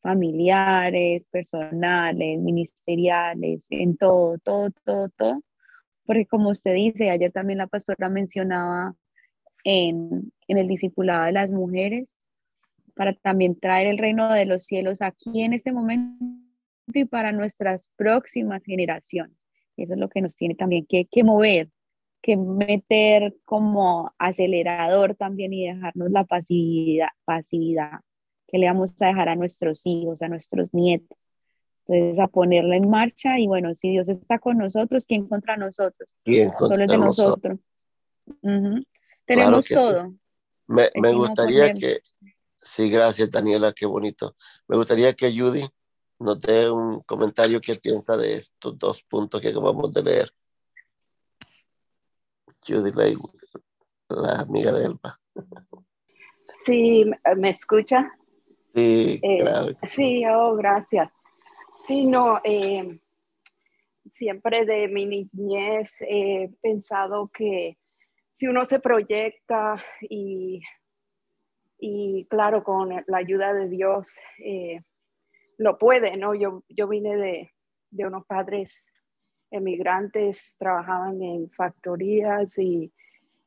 familiares, 0.00 1.24
personales, 1.30 2.40
ministeriales, 2.40 3.66
en 3.68 3.98
todo, 3.98 4.38
todo, 4.38 4.70
todo, 4.84 5.10
todo. 5.10 5.42
Porque 6.06 6.24
como 6.24 6.48
usted 6.48 6.72
dice, 6.72 7.10
ayer 7.10 7.32
también 7.32 7.58
la 7.58 7.66
pastora 7.66 8.08
mencionaba 8.08 8.94
en, 9.64 10.32
en 10.48 10.56
el 10.56 10.68
discipulado 10.68 11.26
de 11.26 11.32
las 11.32 11.50
mujeres, 11.50 12.08
para 12.94 13.12
también 13.12 13.60
traer 13.60 13.88
el 13.88 13.98
reino 13.98 14.32
de 14.32 14.46
los 14.46 14.64
cielos 14.64 15.02
aquí 15.02 15.42
en 15.42 15.52
este 15.52 15.70
momento 15.70 16.39
y 16.98 17.04
para 17.04 17.32
nuestras 17.32 17.90
próximas 17.96 18.62
generaciones. 18.64 19.36
Eso 19.76 19.94
es 19.94 20.00
lo 20.00 20.08
que 20.08 20.20
nos 20.20 20.36
tiene 20.36 20.54
también 20.54 20.86
que, 20.86 21.06
que 21.06 21.24
mover, 21.24 21.70
que 22.22 22.36
meter 22.36 23.34
como 23.44 24.12
acelerador 24.18 25.14
también 25.14 25.52
y 25.52 25.66
dejarnos 25.66 26.10
la 26.10 26.24
pasividad, 26.24 27.08
pasividad 27.24 28.00
que 28.50 28.58
le 28.58 28.66
vamos 28.66 28.94
a 29.00 29.06
dejar 29.06 29.28
a 29.28 29.36
nuestros 29.36 29.82
hijos, 29.86 30.22
a 30.22 30.28
nuestros 30.28 30.74
nietos. 30.74 31.18
Entonces, 31.86 32.18
a 32.18 32.28
ponerla 32.28 32.76
en 32.76 32.88
marcha 32.88 33.38
y 33.38 33.46
bueno, 33.46 33.74
si 33.74 33.90
Dios 33.90 34.08
está 34.08 34.38
con 34.38 34.58
nosotros, 34.58 35.06
¿quién 35.06 35.26
contra 35.28 35.56
nosotros? 35.56 36.08
¿Quién 36.24 36.50
contra 36.50 36.74
Solo 36.74 36.84
es 36.84 36.90
de 36.90 36.98
nosotros. 36.98 37.58
Tenemos 39.24 39.68
todo. 39.68 40.14
Me, 40.66 40.88
me 40.94 41.12
gustaría 41.14 41.72
que, 41.72 42.00
sí, 42.56 42.90
gracias 42.90 43.30
Daniela, 43.30 43.72
qué 43.72 43.86
bonito. 43.86 44.36
Me 44.68 44.76
gustaría 44.76 45.14
que 45.14 45.32
Judy 45.32 45.64
nos 46.20 46.38
dé 46.40 46.70
un 46.70 47.00
comentario 47.00 47.60
que 47.60 47.76
piensa 47.76 48.16
de 48.16 48.36
estos 48.36 48.78
dos 48.78 49.02
puntos 49.02 49.40
que 49.40 49.48
acabamos 49.48 49.90
de 49.90 50.02
leer. 50.02 50.30
Judy, 52.66 52.92
la, 54.08 54.40
amiga 54.40 54.70
de 54.72 54.84
Elba. 54.84 55.18
Sí, 56.46 57.10
¿me 57.36 57.50
escucha? 57.50 58.12
Sí, 58.74 59.18
eh, 59.22 59.40
claro. 59.40 59.76
Sí, 59.86 60.22
oh, 60.26 60.54
gracias. 60.56 61.10
Sí, 61.86 62.04
no, 62.04 62.38
eh, 62.44 63.00
siempre 64.12 64.66
de 64.66 64.88
mi 64.88 65.06
niñez 65.06 66.02
he 66.02 66.50
pensado 66.60 67.30
que 67.32 67.78
si 68.32 68.46
uno 68.46 68.66
se 68.66 68.78
proyecta 68.78 69.82
y, 70.02 70.60
y 71.78 72.26
claro, 72.26 72.62
con 72.62 72.90
la 73.06 73.16
ayuda 73.16 73.54
de 73.54 73.68
Dios, 73.68 74.18
eh, 74.44 74.82
lo 75.60 75.76
puede, 75.76 76.16
¿no? 76.16 76.34
Yo, 76.34 76.64
yo 76.70 76.88
vine 76.88 77.18
de, 77.18 77.50
de 77.90 78.06
unos 78.06 78.24
padres 78.24 78.86
emigrantes, 79.50 80.56
trabajaban 80.58 81.20
en 81.20 81.50
factorías 81.50 82.58
y, 82.58 82.90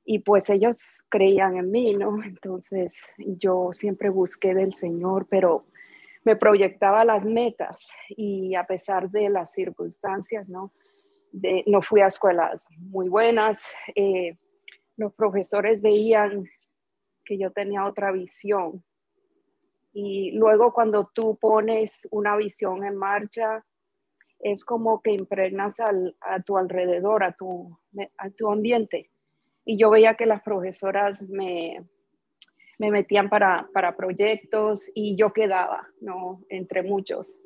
y 0.05 0.19
pues 0.19 0.47
ellos 0.51 1.03
creían 1.09 1.57
en 1.57 1.71
mí, 1.71 1.95
¿no? 1.95 2.21
Entonces 2.23 2.99
yo 3.17 3.69
siempre 3.71 4.09
busqué 4.09 4.53
del 4.53 4.75
Señor, 4.75 5.25
pero 5.27 5.65
me 6.23 6.35
proyectaba 6.35 7.03
las 7.03 7.25
metas 7.25 7.89
y 8.09 8.53
a 8.53 8.65
pesar 8.65 9.09
de 9.09 9.29
las 9.29 9.51
circunstancias, 9.51 10.47
¿no? 10.47 10.71
No 11.65 11.81
fui 11.81 12.01
a 12.01 12.05
escuelas 12.05 12.67
muy 12.77 13.09
buenas, 13.09 13.73
eh, 13.95 14.37
los 14.97 15.15
profesores 15.15 15.81
veían 15.81 16.45
que 17.25 17.39
yo 17.39 17.51
tenía 17.51 17.87
otra 17.87 18.11
visión. 18.11 18.83
Y 19.93 20.31
luego 20.31 20.73
cuando 20.73 21.09
tú 21.13 21.37
pones 21.39 22.07
una 22.11 22.35
visión 22.35 22.83
en 22.83 22.95
marcha, 22.95 23.63
es 24.39 24.65
como 24.65 25.01
que 25.01 25.11
impregnas 25.11 25.79
al, 25.79 26.15
a 26.19 26.41
tu 26.41 26.57
alrededor, 26.57 27.23
a 27.23 27.33
tu, 27.33 27.77
a 28.17 28.29
tu 28.31 28.51
ambiente. 28.51 29.09
Y 29.65 29.77
yo 29.77 29.89
veía 29.89 30.15
que 30.15 30.25
las 30.25 30.41
profesoras 30.41 31.23
me, 31.29 31.85
me 32.77 32.91
metían 32.91 33.29
para, 33.29 33.69
para, 33.73 33.95
proyectos 33.95 34.91
y 34.93 35.15
yo 35.15 35.31
quedaba, 35.31 35.87
¿no? 36.01 36.41
Entre 36.49 36.83
muchos. 36.83 37.37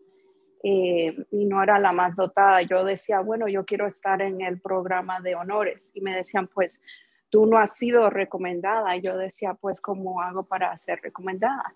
Eh, 0.64 1.16
y 1.32 1.46
no 1.46 1.62
era 1.62 1.78
la 1.78 1.92
más 1.92 2.16
dotada. 2.16 2.64
Yo 2.64 2.84
decía, 2.84 3.20
bueno, 3.20 3.48
yo 3.48 3.66
quiero 3.66 3.86
estar 3.86 4.22
en 4.22 4.42
el 4.42 4.60
programa 4.60 5.20
de 5.22 5.36
honores. 5.36 5.92
Y 5.94 6.02
me 6.02 6.16
decían, 6.16 6.48
pues, 6.48 6.82
tú 7.30 7.46
no 7.46 7.60
has 7.60 7.78
sido 7.78 8.10
recomendada. 8.10 8.96
Y 8.96 9.02
yo 9.02 9.16
decía, 9.16 9.54
pues, 9.54 9.80
¿cómo 9.80 10.22
hago 10.22 10.44
para 10.44 10.76
ser 10.78 11.00
recomendada? 11.02 11.76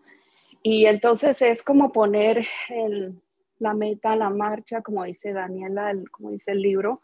Y 0.63 0.85
entonces 0.85 1.41
es 1.41 1.63
como 1.63 1.91
poner 1.91 2.45
el, 2.69 3.19
la 3.59 3.73
meta, 3.73 4.15
la 4.15 4.29
marcha, 4.29 4.81
como 4.81 5.03
dice 5.03 5.33
Daniela, 5.33 5.93
como 6.11 6.31
dice 6.31 6.51
el 6.51 6.61
libro, 6.61 7.01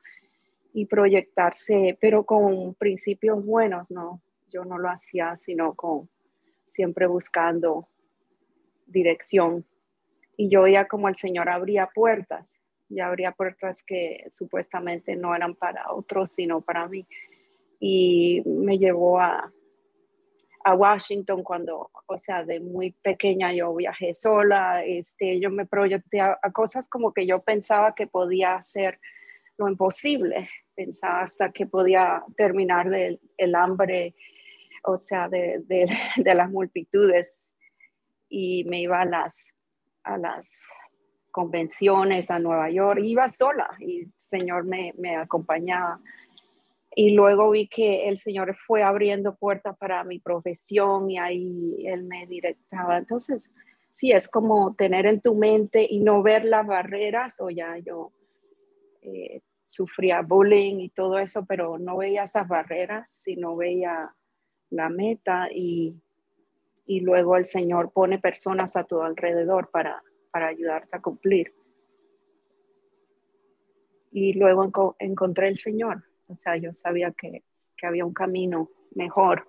y 0.73 0.85
proyectarse, 0.85 1.97
pero 1.99 2.23
con 2.23 2.75
principios 2.75 3.43
buenos, 3.43 3.89
¿no? 3.89 4.21
Yo 4.49 4.63
no 4.63 4.77
lo 4.77 4.89
hacía, 4.89 5.37
sino 5.37 5.73
con 5.73 6.09
siempre 6.65 7.07
buscando 7.07 7.87
dirección. 8.85 9.65
Y 10.35 10.49
yo 10.49 10.63
veía 10.63 10.87
como 10.87 11.09
el 11.09 11.15
Señor 11.15 11.49
abría 11.49 11.89
puertas, 11.93 12.61
y 12.89 12.99
abría 12.99 13.31
puertas 13.31 13.83
que 13.83 14.25
supuestamente 14.29 15.15
no 15.15 15.35
eran 15.35 15.55
para 15.55 15.91
otros, 15.91 16.31
sino 16.31 16.61
para 16.61 16.87
mí. 16.87 17.05
Y 17.79 18.41
me 18.45 18.77
llevó 18.77 19.19
a, 19.19 19.51
a 20.67 20.73
Washington 20.73 21.43
cuando, 21.43 21.91
o 22.07 22.17
sea, 22.17 22.43
de 22.43 22.59
muy 22.59 22.91
pequeña 22.91 23.53
yo 23.53 23.73
viajé 23.73 24.13
sola, 24.13 24.83
este, 24.83 25.39
yo 25.39 25.49
me 25.49 25.65
proyecté 25.65 26.19
a, 26.19 26.37
cosas 26.51 26.89
como 26.89 27.13
que 27.13 27.25
yo 27.25 27.41
pensaba 27.41 27.95
que 27.95 28.05
podía 28.05 28.55
hacer 28.55 28.99
lo 29.57 29.69
imposible, 29.69 30.49
pensaba 30.75 31.21
hasta 31.21 31.53
que 31.53 31.67
podía 31.67 32.21
terminar 32.35 32.89
del 32.89 33.21
el 33.37 33.55
hambre, 33.55 34.13
o 34.83 34.97
sea, 34.97 35.29
de, 35.29 35.63
de, 35.67 35.87
de, 36.17 36.35
las 36.35 36.51
multitudes 36.51 37.47
y 38.27 38.65
me 38.65 38.81
iba 38.81 38.99
a 38.99 39.05
las, 39.05 39.55
a 40.03 40.17
las 40.17 40.67
convenciones 41.31 42.29
a 42.29 42.39
Nueva 42.39 42.69
York, 42.71 42.99
iba 43.05 43.29
sola 43.29 43.69
y 43.79 44.01
el 44.01 44.13
Señor 44.17 44.65
me, 44.65 44.93
me 44.97 45.15
acompañaba 45.15 46.01
y 46.99 47.11
luego 47.11 47.51
vi 47.51 47.67
que 47.67 48.09
el 48.09 48.17
Señor 48.17 48.57
fue 48.65 48.81
abriendo 48.81 49.35
puertas 49.35 49.77
para 49.77 50.03
mi 50.03 50.17
profesión 50.17 51.11
y 51.11 51.19
ahí 51.19 51.85
Él 51.85 52.05
me 52.05 52.25
directaba. 52.25 52.97
Entonces, 52.97 53.51
sí, 53.91 54.11
es 54.11 54.27
como 54.27 54.73
tener 54.73 55.05
en 55.05 55.21
tu 55.21 55.35
mente 55.35 55.85
y 55.87 55.99
no 55.99 56.23
ver 56.23 56.43
las 56.43 56.65
barreras, 56.65 57.39
o 57.39 57.51
ya 57.51 57.77
yo 57.77 58.11
eh, 59.03 59.41
sufría 59.67 60.23
bullying 60.23 60.79
y 60.79 60.89
todo 60.89 61.19
eso, 61.19 61.45
pero 61.45 61.77
no 61.77 61.97
veía 61.97 62.23
esas 62.23 62.47
barreras, 62.47 63.11
sino 63.11 63.55
veía 63.55 64.15
la 64.71 64.89
meta 64.89 65.49
y, 65.53 66.01
y 66.87 67.01
luego 67.01 67.37
el 67.37 67.45
Señor 67.45 67.91
pone 67.91 68.17
personas 68.17 68.75
a 68.75 68.85
tu 68.85 69.03
alrededor 69.03 69.69
para, 69.69 70.01
para 70.31 70.47
ayudarte 70.47 70.97
a 70.97 71.01
cumplir. 71.03 71.53
Y 74.11 74.33
luego 74.33 74.95
encontré 74.97 75.47
el 75.47 75.57
Señor 75.57 76.03
o 76.27 76.35
sea, 76.35 76.57
yo 76.57 76.73
sabía 76.73 77.11
que, 77.11 77.43
había 77.83 78.05
un 78.05 78.13
camino 78.13 78.69
mejor 78.95 79.47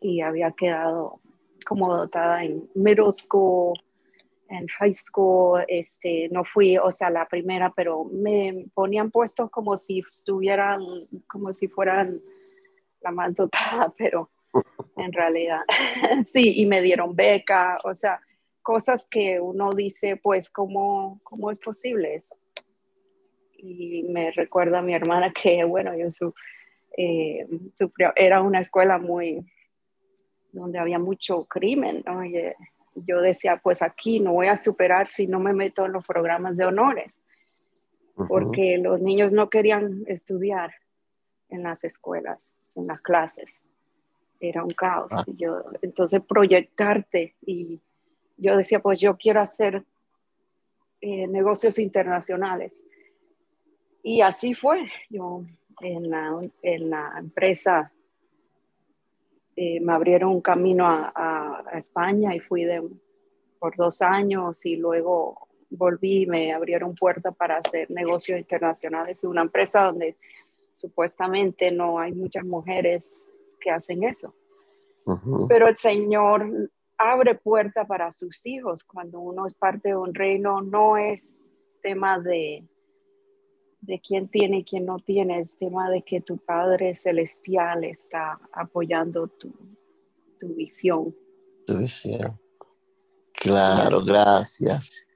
y 0.00 0.20
había 0.20 0.52
quedado 0.52 1.20
como 1.66 1.94
dotada 1.94 2.44
en 2.44 2.70
middle 2.74 3.12
school, 3.12 3.76
en 4.48 4.68
high 4.78 4.94
school, 4.94 5.64
este, 5.66 6.28
no 6.30 6.44
fui, 6.44 6.78
o 6.78 6.92
sea, 6.92 7.10
la 7.10 7.26
primera, 7.26 7.72
pero 7.74 8.04
me 8.04 8.66
ponían 8.72 9.10
puestos 9.10 9.50
como 9.50 9.76
si 9.76 10.04
estuvieran, 10.14 10.80
como 11.26 11.52
si 11.52 11.66
fueran 11.66 12.20
la 13.00 13.10
más 13.10 13.34
dotada, 13.34 13.92
pero 13.98 14.30
en 14.96 15.12
realidad 15.12 15.62
sí, 16.24 16.60
y 16.60 16.66
me 16.66 16.82
dieron 16.82 17.16
beca, 17.16 17.78
o 17.84 17.94
sea, 17.94 18.20
cosas 18.62 19.06
que 19.10 19.40
uno 19.40 19.70
dice, 19.72 20.16
pues, 20.16 20.50
¿cómo, 20.50 21.20
cómo 21.24 21.50
es 21.50 21.58
posible 21.58 22.14
eso? 22.14 22.36
Y 23.62 24.02
me 24.04 24.30
recuerda 24.30 24.78
a 24.78 24.82
mi 24.82 24.94
hermana 24.94 25.32
que, 25.42 25.64
bueno, 25.64 25.96
yo 25.96 26.10
su, 26.10 26.34
eh, 26.96 27.46
sufrió, 27.74 28.12
era 28.16 28.42
una 28.42 28.60
escuela 28.60 28.98
muy, 28.98 29.44
donde 30.52 30.78
había 30.78 30.98
mucho 30.98 31.44
crimen, 31.44 32.02
¿no? 32.06 32.24
Y, 32.24 32.36
eh, 32.36 32.56
yo 32.94 33.20
decía, 33.20 33.60
pues 33.62 33.82
aquí 33.82 34.20
no 34.20 34.32
voy 34.32 34.48
a 34.48 34.58
superar 34.58 35.08
si 35.08 35.26
no 35.26 35.38
me 35.38 35.52
meto 35.52 35.86
en 35.86 35.92
los 35.92 36.06
programas 36.06 36.56
de 36.56 36.66
honores, 36.66 37.12
porque 38.28 38.76
los 38.78 39.00
niños 39.00 39.32
no 39.32 39.48
querían 39.48 40.02
estudiar 40.06 40.74
en 41.48 41.62
las 41.62 41.84
escuelas, 41.84 42.38
en 42.74 42.88
las 42.88 43.00
clases. 43.00 43.66
era 44.40 44.64
un 44.64 44.70
caos. 44.70 45.10
Ah. 45.12 45.24
yo, 45.36 45.64
entonces 45.82 46.20
proyectarte 46.22 47.34
y 47.46 47.80
yo 48.36 48.56
decía, 48.56 48.80
pues 48.80 48.98
yo 48.98 49.16
quiero 49.16 49.40
hacer 49.40 49.84
eh, 51.00 51.26
negocios 51.28 51.78
internacionales. 51.78 52.74
Y 54.02 54.20
así 54.20 54.54
fue. 54.54 54.90
Yo 55.08 55.44
en 55.80 56.10
la, 56.10 56.40
en 56.62 56.90
la 56.90 57.14
empresa 57.18 57.92
eh, 59.56 59.80
me 59.80 59.92
abrieron 59.92 60.30
un 60.30 60.40
camino 60.40 60.86
a, 60.86 61.12
a, 61.14 61.78
España 61.78 62.34
y 62.34 62.40
fui 62.40 62.64
de, 62.64 62.82
por 63.58 63.76
dos 63.76 64.02
años 64.02 64.64
y 64.64 64.76
luego 64.76 65.48
volví 65.70 66.22
y 66.22 66.26
me 66.26 66.52
abrieron 66.52 66.94
puerta 66.94 67.30
para 67.30 67.58
hacer 67.58 67.90
negocios 67.90 68.38
internacionales 68.38 69.22
en 69.22 69.30
una 69.30 69.42
empresa 69.42 69.84
donde 69.84 70.16
supuestamente 70.72 71.70
no 71.70 71.98
hay 71.98 72.12
muchas 72.12 72.44
mujeres 72.44 73.26
que 73.60 73.70
hacen 73.70 74.04
eso. 74.04 74.34
Pero 75.48 75.68
el 75.68 75.76
Señor 75.76 76.70
abre 76.96 77.34
puerta 77.34 77.84
para 77.86 78.12
sus 78.12 78.46
hijos. 78.46 78.84
Cuando 78.84 79.20
uno 79.20 79.46
es 79.46 79.54
parte 79.54 79.90
de 79.90 79.96
un 79.96 80.14
reino, 80.14 80.60
no 80.60 80.96
es 80.96 81.42
tema 81.82 82.18
de, 82.18 82.64
de 83.80 84.00
quién 84.00 84.28
tiene 84.28 84.58
y 84.58 84.64
quién 84.64 84.86
no 84.86 84.98
tiene, 84.98 85.40
es 85.40 85.56
tema 85.56 85.90
de 85.90 86.02
que 86.02 86.20
tu 86.20 86.38
Padre 86.38 86.94
Celestial 86.94 87.84
está 87.84 88.38
apoyando 88.52 89.28
tu, 89.28 89.52
tu 90.38 90.54
visión. 90.54 91.14
Tu 91.66 91.78
visión. 91.78 92.38
Claro, 93.32 94.04
gracias. 94.04 95.06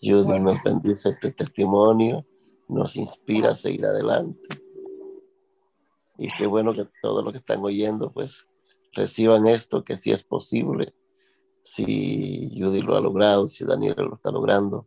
Judy 0.00 0.38
nos 0.38 0.62
bendice 0.62 1.10
este 1.10 1.32
testimonio, 1.32 2.24
nos 2.68 2.96
inspira 2.96 3.50
a 3.50 3.54
seguir 3.54 3.84
adelante. 3.86 4.48
Y 6.18 6.30
qué 6.32 6.46
bueno 6.46 6.72
que 6.72 6.86
todos 7.02 7.24
los 7.24 7.32
que 7.32 7.38
están 7.38 7.64
oyendo, 7.64 8.12
pues 8.12 8.46
reciban 8.92 9.46
esto, 9.46 9.82
que 9.82 9.96
si 9.96 10.12
es 10.12 10.22
posible, 10.22 10.94
si 11.62 12.50
Judy 12.56 12.82
lo 12.82 12.96
ha 12.96 13.00
logrado, 13.00 13.48
si 13.48 13.64
Daniel 13.64 13.96
lo 13.96 14.14
está 14.14 14.30
logrando, 14.30 14.86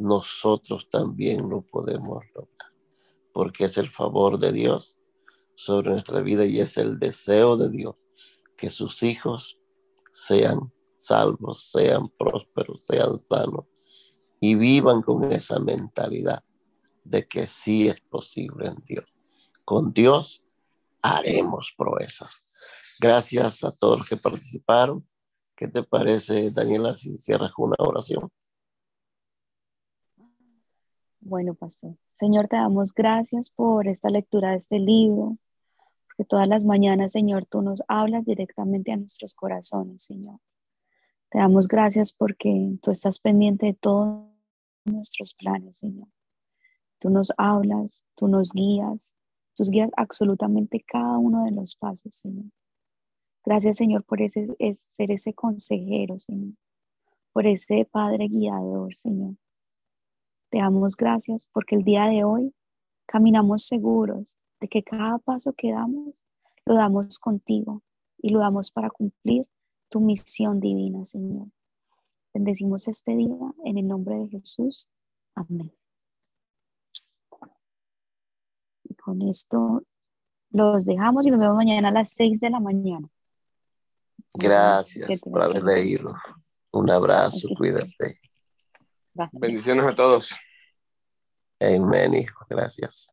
nosotros 0.00 0.88
también 0.88 1.48
lo 1.50 1.60
podemos 1.60 2.24
lograr, 2.34 2.72
porque 3.34 3.66
es 3.66 3.76
el 3.76 3.90
favor 3.90 4.38
de 4.38 4.50
Dios 4.50 4.96
sobre 5.54 5.90
nuestra 5.90 6.22
vida 6.22 6.46
y 6.46 6.58
es 6.58 6.78
el 6.78 6.98
deseo 6.98 7.58
de 7.58 7.68
Dios 7.68 7.96
que 8.56 8.70
sus 8.70 9.02
hijos 9.02 9.58
sean 10.10 10.72
salvos, 10.96 11.70
sean 11.70 12.08
prósperos, 12.08 12.84
sean 12.86 13.20
sanos 13.20 13.66
y 14.40 14.54
vivan 14.54 15.02
con 15.02 15.30
esa 15.32 15.58
mentalidad 15.58 16.42
de 17.04 17.28
que 17.28 17.46
sí 17.46 17.88
es 17.88 18.00
posible 18.00 18.68
en 18.68 18.82
Dios. 18.86 19.04
Con 19.66 19.92
Dios 19.92 20.42
haremos 21.02 21.74
proezas. 21.76 22.32
Gracias 22.98 23.64
a 23.64 23.72
todos 23.72 23.98
los 23.98 24.08
que 24.08 24.16
participaron. 24.16 25.06
¿Qué 25.54 25.68
te 25.68 25.82
parece, 25.82 26.50
Daniela, 26.50 26.94
si 26.94 27.18
cierras 27.18 27.52
una 27.58 27.76
oración? 27.78 28.30
Bueno, 31.20 31.54
pastor. 31.54 31.96
Señor, 32.12 32.48
te 32.48 32.56
damos 32.56 32.94
gracias 32.94 33.50
por 33.50 33.88
esta 33.88 34.08
lectura 34.08 34.52
de 34.52 34.56
este 34.56 34.78
libro, 34.78 35.36
porque 36.06 36.24
todas 36.24 36.48
las 36.48 36.64
mañanas, 36.64 37.12
Señor, 37.12 37.44
tú 37.44 37.60
nos 37.60 37.82
hablas 37.88 38.24
directamente 38.24 38.92
a 38.92 38.96
nuestros 38.96 39.34
corazones, 39.34 40.02
Señor. 40.02 40.40
Te 41.30 41.38
damos 41.38 41.68
gracias 41.68 42.12
porque 42.12 42.78
tú 42.82 42.90
estás 42.90 43.18
pendiente 43.20 43.66
de 43.66 43.74
todos 43.74 44.26
nuestros 44.86 45.34
planes, 45.34 45.78
Señor. 45.78 46.08
Tú 46.98 47.10
nos 47.10 47.32
hablas, 47.36 48.02
tú 48.16 48.26
nos 48.26 48.52
guías, 48.52 49.12
tú 49.54 49.64
guías 49.70 49.90
absolutamente 49.96 50.82
cada 50.86 51.18
uno 51.18 51.44
de 51.44 51.52
los 51.52 51.76
pasos, 51.76 52.16
Señor. 52.16 52.46
Gracias, 53.44 53.76
Señor, 53.76 54.04
por 54.04 54.22
ese, 54.22 54.48
ser 54.96 55.10
ese 55.12 55.34
consejero, 55.34 56.18
Señor, 56.18 56.54
por 57.32 57.46
ese 57.46 57.86
Padre 57.90 58.28
guiador, 58.28 58.94
Señor. 58.96 59.34
Te 60.50 60.58
damos 60.58 60.96
gracias 60.96 61.46
porque 61.52 61.76
el 61.76 61.84
día 61.84 62.06
de 62.06 62.24
hoy 62.24 62.52
caminamos 63.06 63.64
seguros 63.64 64.28
de 64.60 64.68
que 64.68 64.82
cada 64.82 65.18
paso 65.18 65.52
que 65.52 65.72
damos 65.72 66.14
lo 66.64 66.74
damos 66.74 67.18
contigo 67.18 67.82
y 68.18 68.30
lo 68.30 68.40
damos 68.40 68.70
para 68.70 68.90
cumplir 68.90 69.46
tu 69.88 70.00
misión 70.00 70.60
divina, 70.60 71.04
Señor. 71.04 71.48
Bendecimos 72.34 72.88
este 72.88 73.16
día 73.16 73.36
en 73.64 73.78
el 73.78 73.88
nombre 73.88 74.16
de 74.16 74.28
Jesús. 74.28 74.88
Amén. 75.34 75.72
Y 78.84 78.94
con 78.94 79.22
esto 79.22 79.82
los 80.50 80.84
dejamos 80.84 81.26
y 81.26 81.30
nos 81.30 81.40
vemos 81.40 81.56
mañana 81.56 81.88
a 81.88 81.92
las 81.92 82.12
6 82.12 82.40
de 82.40 82.50
la 82.50 82.60
mañana. 82.60 83.08
Gracias 84.34 85.20
por 85.20 85.42
haber 85.42 85.62
leído. 85.62 86.12
Un 86.72 86.90
abrazo, 86.90 87.48
cuídate. 87.56 88.20
Bendiciones 89.32 89.86
a 89.86 89.94
todos. 89.94 90.36
Amén, 91.60 92.14
hijo. 92.14 92.46
Gracias. 92.48 93.10